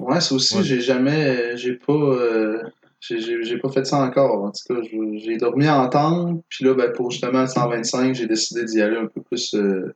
[0.00, 0.62] Ouais, ça aussi, Ouais.
[0.64, 1.56] j'ai jamais.
[1.56, 1.92] J'ai pas.
[1.92, 2.62] euh,
[3.00, 4.44] j'ai- pas fait ça encore.
[4.44, 6.42] En tout cas, j'ai dormi en tente.
[6.48, 9.54] Puis là, ben, pour justement le 125, j'ai décidé d'y aller un peu plus.
[9.54, 9.94] euh,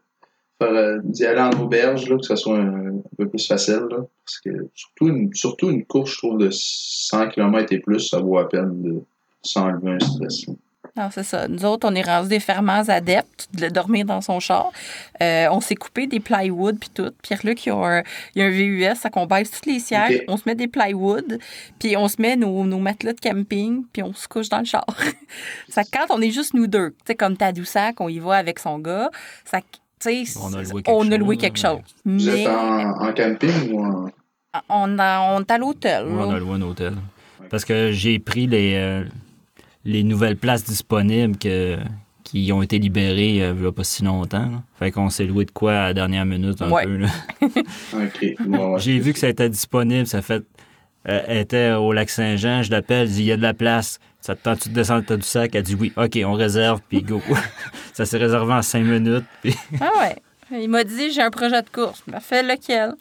[0.62, 3.84] euh, d'y aller en auberge, là, que ce soit un, un peu plus facile.
[3.90, 7.98] Là, parce que surtout une, surtout une course, je trouve, de 100 km et plus,
[8.08, 9.00] ça vaut la peine de
[9.42, 10.46] s'enlever un stress.
[10.46, 10.54] là.
[10.96, 11.48] Non, c'est ça.
[11.48, 14.70] Nous autres, on est rendus des ferments adeptes de dormir dans son char.
[15.22, 17.10] Euh, on s'est coupé des plywood puis tout.
[17.22, 18.02] Pierre-Luc, il y a un,
[18.34, 20.22] il y a un VUS, ça qu'on baisse tous les sièges.
[20.28, 21.38] On se met des plywood,
[21.78, 24.64] puis on se met nos, nos matelas de camping, puis on se couche dans le
[24.64, 24.84] char.
[25.68, 28.58] ça, quand on est juste nous deux, tu sais, comme Tadoussac, on y va avec
[28.58, 29.08] son gars,
[29.44, 29.60] ça,
[30.00, 31.80] tu sais, On a loué quelque on a chose, loué quelque mais- chose.
[32.04, 34.06] Vous Mais êtes en, en camping ou en.
[34.68, 36.04] on, a- on est à l'hôtel.
[36.06, 36.10] Là.
[36.26, 36.94] on a loué un hôtel.
[37.50, 39.04] Parce que j'ai pris les, euh,
[39.84, 41.76] les nouvelles places disponibles que,
[42.24, 44.46] qui ont été libérées euh, il y a pas si longtemps.
[44.50, 44.62] là.
[44.78, 46.84] Fait qu'on s'est loué de quoi à la dernière minute un Ouais.
[46.84, 46.96] peu.
[46.96, 47.08] là.
[47.94, 48.34] Ok.
[48.46, 48.80] bon, ouais.
[48.80, 50.42] J'ai vu que ça était disponible, ça fait.
[51.08, 53.54] euh, elle était au lac Saint-Jean, je l'appelle, je dis il y a de la
[53.54, 53.98] place.
[54.20, 55.52] Ça te tente-tu de descendre le du sac?
[55.54, 55.92] Elle dit oui.
[55.96, 57.20] OK, on réserve, puis go.
[57.92, 59.24] ça s'est réservé en cinq minutes.
[59.42, 59.56] Puis...
[59.80, 60.14] Ah ouais.
[60.52, 62.02] Il m'a dit j'ai un projet de course.
[62.06, 62.94] Il m'a fait lequel?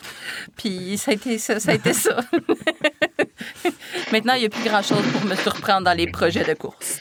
[0.55, 1.59] Puis ça a été ça.
[1.59, 2.17] Ça a été ça.
[4.11, 6.99] Maintenant, il n'y a plus grand-chose pour me surprendre dans les projets de course.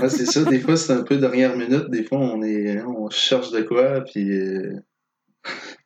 [0.00, 0.44] ouais, c'est ça.
[0.44, 1.88] Des fois, c'est un peu dernière minute.
[1.88, 4.02] Des fois, on est on cherche de quoi.
[4.02, 4.76] Puis, euh,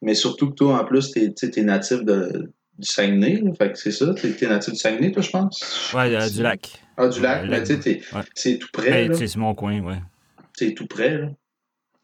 [0.02, 3.42] Mais surtout que toi, en plus, tu es, natif de, du Saguenay.
[3.58, 4.14] Fait que c'est ça.
[4.14, 5.92] Tu es, natif du Saguenay, toi, je pense?
[5.94, 6.82] Ouais, euh, du lac.
[6.96, 7.46] Ah, du lac.
[7.48, 8.00] Mais tu sais,
[8.34, 9.08] c'est tout près.
[9.08, 10.00] Ben, c'est mon coin, ouais.
[10.56, 11.28] C'est tout près, là.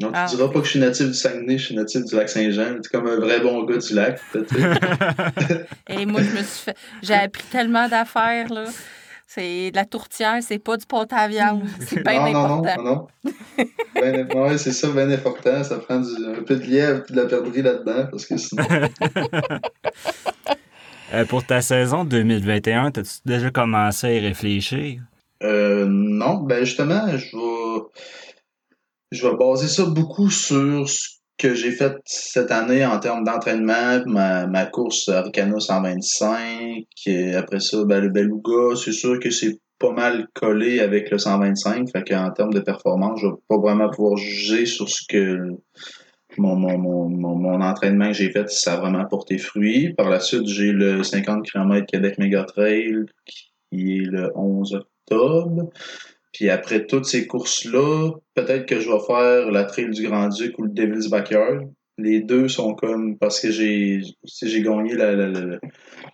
[0.00, 0.26] Donc, tu ah.
[0.26, 2.80] diras pas que je suis natif du Saguenay, je suis natif du lac Saint-Jean.
[2.80, 4.18] Tu es comme un vrai bon gars du lac.
[5.88, 6.76] Et moi, je me suis fait.
[7.02, 8.64] J'ai appris tellement d'affaires, là.
[9.26, 11.62] C'est de la tourtière, c'est pas du pot à viande.
[11.86, 12.82] C'est bien important.
[12.82, 13.08] Non, non,
[13.58, 13.66] non.
[13.94, 15.62] ben, c'est ça, bien important.
[15.62, 18.64] Ça prend du, un peu de lièvre et de la perdrix là-dedans, parce que sinon.
[21.12, 25.00] Euh, pour ta saison 2021, as-tu déjà commencé à y réfléchir?
[25.42, 27.82] Euh, non, ben justement, je vais
[29.10, 34.02] je vais baser ça beaucoup sur ce que j'ai fait cette année en termes d'entraînement,
[34.06, 36.84] ma, ma course Arcana 125.
[37.06, 41.18] Et après ça, ben, le Beluga, c'est sûr que c'est pas mal collé avec le
[41.18, 41.90] 125.
[41.90, 45.38] Fait qu'en termes de performance, je vais pas vraiment pouvoir juger sur ce que
[46.36, 49.94] mon, mon, mon, mon, entraînement que j'ai fait, ça a vraiment porté fruit.
[49.94, 55.70] Par la suite, j'ai le 50 km Québec Mega Trail qui est le 11 octobre.
[56.32, 60.62] Puis après toutes ces courses-là, peut-être que je vais faire la Trail du Grand-Duc ou
[60.62, 61.60] le Devil's Backyard.
[61.98, 64.00] Les deux sont comme parce que j'ai
[64.32, 65.60] j'ai gagné le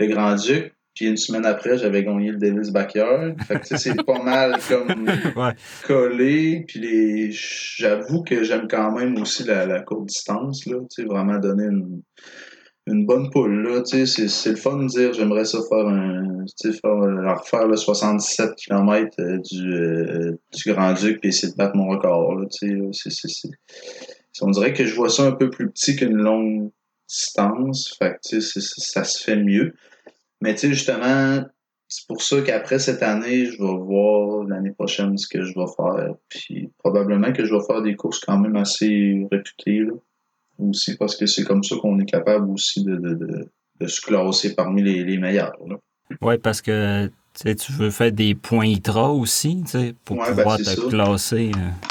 [0.01, 0.73] Grand-Duc.
[0.95, 3.35] Puis une semaine après, j'avais gagné le Devil's Backyard.
[3.47, 5.07] Fait que c'est pas mal comme
[5.87, 6.65] collé.
[6.67, 10.65] Puis les j'avoue que j'aime quand même aussi la, la courte distance.
[10.65, 12.01] Là, vraiment donner une,
[12.87, 13.63] une bonne poule.
[13.63, 16.45] Là, c'est, c'est le fun de dire j'aimerais ça faire un.
[16.63, 21.89] Faire, refaire le 77 km euh, du, euh, du Grand-Duc et essayer de battre mon
[21.89, 22.37] record.
[22.37, 23.51] Là, c'est, c'est,
[24.41, 26.71] on dirait que je vois ça un peu plus petit qu'une longue
[27.09, 27.97] distance.
[27.99, 29.75] Fait que, ça se fait mieux.
[30.41, 31.45] Mais tu sais, justement,
[31.89, 35.67] c'est pour ça qu'après cette année, je vais voir l'année prochaine ce que je vais
[35.77, 36.15] faire.
[36.29, 39.87] Puis probablement que je vais faire des courses quand même assez réputées.
[40.59, 43.49] Aussi parce que c'est comme ça qu'on est capable aussi de, de, de,
[43.81, 45.57] de, se classer parmi les, les meilleurs.
[46.23, 49.63] Oui, parce que tu veux faire des points ITRA aussi
[50.05, 51.51] pour ben, pouvoir te classer.
[51.57, 51.89] Euh.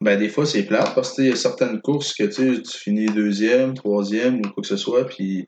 [0.00, 3.74] Ben, des fois, c'est plate parce qu'il y a certaines courses que tu finis deuxième,
[3.74, 5.46] troisième ou quoi que ce soit, puis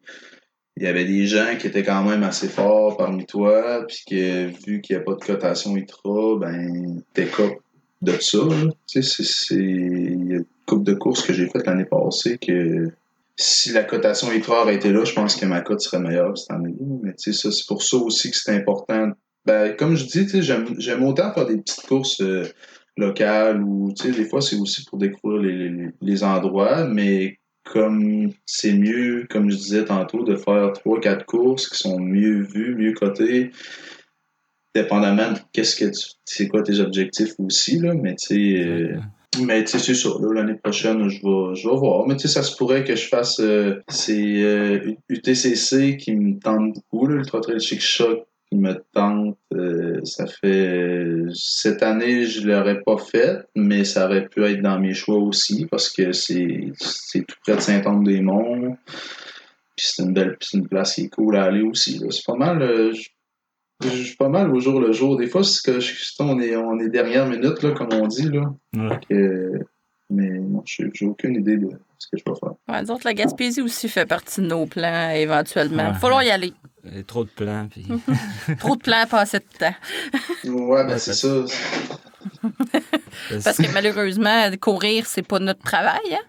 [0.76, 4.46] il y avait des gens qui étaient quand même assez forts parmi toi, puis que
[4.66, 7.28] vu qu'il n'y a pas de cotation ITRA, ben, t'es
[8.02, 8.38] de ça.
[8.86, 10.01] Tu sais, c'est.
[10.74, 12.90] De courses que j'ai faite l'année passée que
[13.36, 16.74] si la cotation aurait été là, je pense que ma cote serait meilleure cette année.
[17.02, 19.12] Mais tu sais, c'est pour ça aussi que c'est important.
[19.44, 22.44] Ben, comme je dis, j'aime, autant faire des petites courses euh,
[22.96, 29.26] locales ou, des fois, c'est aussi pour découvrir les, les, endroits, mais comme c'est mieux,
[29.30, 33.50] comme je disais tantôt, de faire trois, quatre courses qui sont mieux vues, mieux cotées,
[34.74, 35.90] dépendamment de qu'est-ce que
[36.24, 38.96] c'est quoi tes objectifs aussi, là, mais tu sais, euh,
[39.40, 42.06] mais tu sais, c'est ça, l'année prochaine, je vais, je vais voir.
[42.06, 46.38] Mais tu sais, ça se pourrait que je fasse euh, ces euh, UTCC qui me
[46.38, 49.38] tente beaucoup, l'Ultra Trail Chic Shock qui me tente.
[50.04, 54.92] ça fait cette année, je l'aurais pas fait, mais ça aurait pu être dans mes
[54.92, 56.70] choix aussi parce que c'est,
[57.14, 58.76] tout près de Saint-Anne-des-Monts.
[59.74, 61.98] Puis c'est une belle une place qui est cool à aller aussi.
[62.10, 62.60] C'est pas mal.
[62.92, 63.08] Je
[63.88, 65.16] suis pas mal au jour le jour.
[65.16, 65.78] Des fois, c'est que
[66.20, 68.28] on est, on est dernière minute, là, comme on dit.
[68.30, 68.52] Là.
[70.10, 71.68] mais non, j'ai aucune idée de
[71.98, 72.54] ce que je vais faire.
[72.68, 75.86] Ouais, d'autres, la Gaspésie aussi fait partie de nos plans éventuellement.
[75.88, 76.52] Il va falloir y aller.
[76.84, 77.68] Il y a trop de plans.
[77.70, 77.86] Puis...
[78.58, 79.74] trop de plans, pas assez de temps.
[80.44, 81.44] ouais, ben c'est ça.
[83.44, 86.00] Parce que malheureusement, courir, c'est pas notre travail.
[86.12, 86.22] Hein?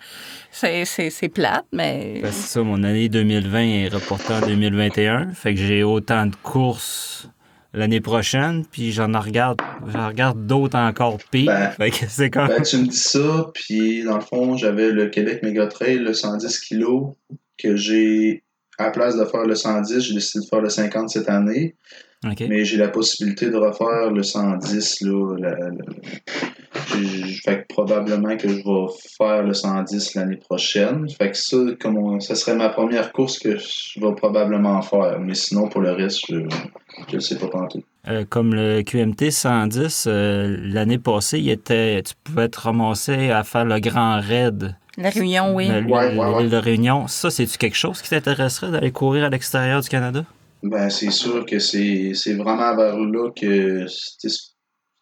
[0.51, 2.19] C'est plate, mais.
[2.21, 5.31] Ben, c'est ça, mon année 2020 est reportée en 2021.
[5.31, 7.27] Fait que j'ai autant de courses
[7.73, 11.73] l'année prochaine, puis j'en regarde, j'en regarde d'autres encore pires.
[11.79, 12.47] Ben, c'est comme...
[12.47, 16.13] Ben, tu me dis ça, puis dans le fond, j'avais le Québec Mega Trail, le
[16.13, 17.13] 110 kg,
[17.57, 18.43] que j'ai,
[18.77, 21.75] à la place de faire le 110, j'ai décidé de faire le 50 cette année.
[22.23, 25.35] Mais j'ai la possibilité de refaire le 110, là,
[27.43, 31.07] fait que probablement que je vais faire le 110 l'année prochaine.
[31.09, 35.19] Fait que ça, comme ça serait ma première course que je vais probablement faire.
[35.19, 37.83] Mais sinon, pour le reste, je ne sais pas tenter.
[38.07, 43.43] Euh, comme le QMT 110, euh, l'année passée, il était, tu pouvais te ramasser à
[43.43, 44.75] faire le grand raid.
[44.97, 45.69] La Réunion, oui.
[45.69, 47.07] L'île de Réunion.
[47.07, 50.23] Ça, c'est-tu quelque chose qui t'intéresserait d'aller courir à l'extérieur du Canada?
[50.63, 53.85] Ben, c'est sûr que c'est vraiment vers là que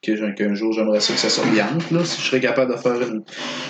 [0.02, 1.92] que qu'un jour j'aimerais ça que ça s'oriente.
[1.92, 2.04] Là.
[2.04, 3.24] Si je serais capable de faire une,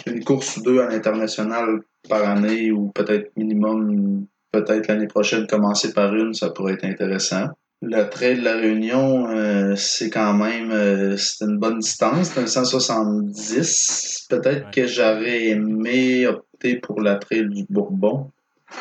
[0.08, 5.92] une course ou deux à l'international par année ou peut-être minimum, peut-être l'année prochaine commencer
[5.94, 7.48] par une, ça pourrait être intéressant.
[7.82, 12.40] Le trail de la Réunion, euh, c'est quand même euh, c'est une bonne distance, c'est
[12.40, 14.28] un 170.
[14.30, 14.72] Peut-être Ouais.
[14.74, 18.30] que j'aurais aimé opter pour la trail du Bourbon,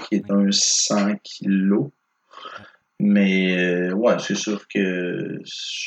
[0.09, 1.89] qui est un 100 kilos.
[3.03, 5.39] Mais euh, ouais, c'est sûr que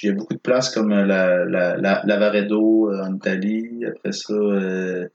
[0.01, 3.86] il y a beaucoup de places comme la, la, la, Lavaredo euh, en Italie.
[3.88, 5.07] Après ça, euh,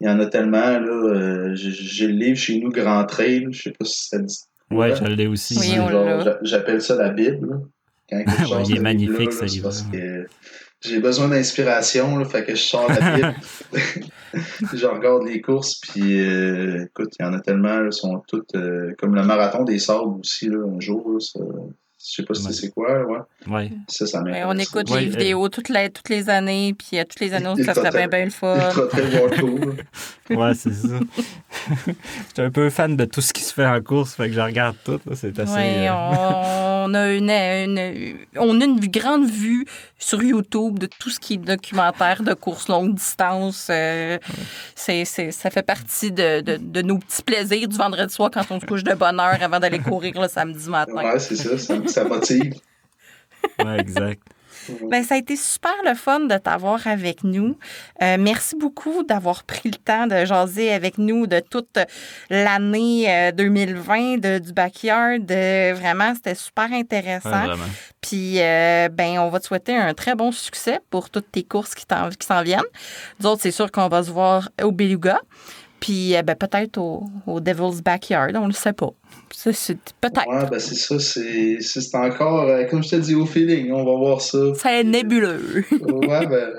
[0.00, 0.78] il y en a tellement.
[0.78, 0.80] là.
[0.88, 3.46] euh, j'ai- J'ai le livre chez nous, Grand Trail.
[3.50, 4.38] Je sais pas si ça dit
[4.70, 5.58] Ouais, je l'ai aussi.
[5.58, 6.38] Oui, l'a.
[6.42, 7.48] J'appelle ça la Bible.
[7.48, 7.56] là.
[8.10, 8.18] Quand
[8.58, 9.62] Ouais, il est magnifique, livre-là, ce là, c'est livre.
[9.64, 10.26] Parce que
[10.82, 13.34] j'ai besoin d'inspiration, là, fait que je sors la Bible.
[14.74, 18.54] je regarde les courses, puis euh, écoute, il y en a tellement, là, sont toutes
[18.54, 21.04] euh, comme le marathon des sables aussi, là, un jour.
[21.12, 21.40] Là, ça,
[22.02, 22.52] je sais pas si Ouais.
[22.52, 23.18] c'est quoi, là, ouais.
[23.48, 23.70] Ouais.
[23.88, 24.46] Ça, ça Ouais, m'intéresse.
[24.48, 27.34] on écoute Ouais, les euh, vidéos toutes les, toutes les années, puis euh, toutes les
[27.34, 28.54] annonces, Il ça serait bien, bien le fun.
[28.54, 29.74] Ultra Trail World Tour, là.
[30.36, 30.88] Ouais, c'est ça.
[31.86, 31.92] Je
[32.34, 34.40] suis un peu fan de tout ce qui se fait en course, fait que je
[34.40, 35.00] regarde tout.
[35.04, 35.52] là, C'est assez.
[35.52, 39.66] Ouais, euh, on a une, une- on a une grande vue
[40.02, 43.68] sur YouTube de tout ce qui est documentaire de course longue distance.
[43.70, 44.18] Euh,
[44.74, 48.44] c'est, c'est- ça fait partie de, de- de nos petits plaisirs du vendredi soir quand
[48.50, 50.94] on se couche de bonne heure avant d'aller courir le samedi matin.
[50.94, 52.54] Ouais, c'est ça, ça, ça motive.
[53.62, 54.22] ouais, exact.
[54.90, 57.56] Ben, ça a été super le fun de t'avoir avec nous.
[58.02, 61.78] Euh, merci beaucoup d'avoir pris le temps de jaser avec nous de toute
[62.28, 65.20] l'année euh, 2020 de, du backyard.
[65.30, 67.30] Euh, vraiment, c'était super Ouais, intéressant.
[67.46, 67.64] vraiment.
[68.00, 71.74] Puis, euh, ben, on va te souhaiter un très bon succès pour toutes tes courses
[71.74, 71.84] qui
[72.20, 72.60] qui s'en viennent.
[73.18, 75.20] Nous autres, c'est sûr qu'on va se voir au Beluga.
[75.80, 78.90] Puis, euh, ben, peut-être au, au Devil's Backyard, on le sait pas.
[79.30, 80.28] C'est- Peut-être.
[80.28, 83.84] Ouais, ben c'est ça, c'est c'est- encore, euh, comme je te dis, au feeling, on
[83.84, 84.38] va voir ça.
[84.56, 85.64] C'est nébuleux.
[85.80, 86.50] Ouais, ben.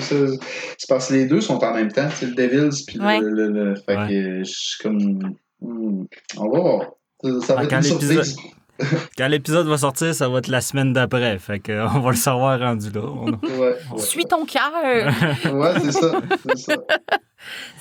[0.00, 3.20] C'est parce que les deux sont en même temps, c'est le Devils puis le- Ouais.
[3.20, 4.08] le, le, Fait Ouais.
[4.08, 5.34] que je suis comme.
[5.60, 6.04] hmm,
[6.38, 6.80] on va voir.
[7.22, 8.36] Ça, ça va Ah, être quand une surprise.
[9.18, 11.38] Quand l'épisode va sortir, ça va être la semaine d'après.
[11.38, 13.02] Fait que, euh, on va le savoir rendu là.
[13.04, 13.58] On- Ouais,
[13.92, 13.98] ouais.
[13.98, 14.72] Suis ton cœur.
[15.52, 16.12] Ouais, c'est ça.
[16.46, 16.76] C'est ça.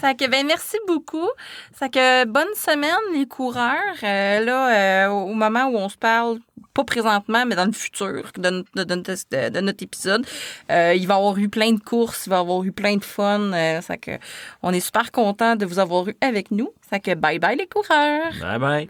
[0.01, 1.29] Ça que, ben, merci beaucoup.
[1.77, 3.95] Ça que, bonne semaine, les coureurs.
[4.03, 6.39] Euh, là, euh, au moment où on se parle,
[6.73, 10.25] pas présentement, mais dans le futur de, notre- de, notre épisode,
[10.71, 12.95] euh, il va y avoir eu plein de courses, il va y avoir eu plein
[12.97, 13.51] de fun.
[13.81, 14.11] Ça que,
[14.63, 16.71] on est super content de vous avoir eu avec nous.
[16.89, 18.33] Ça que, bye bye, les coureurs.
[18.41, 18.89] Bye bye.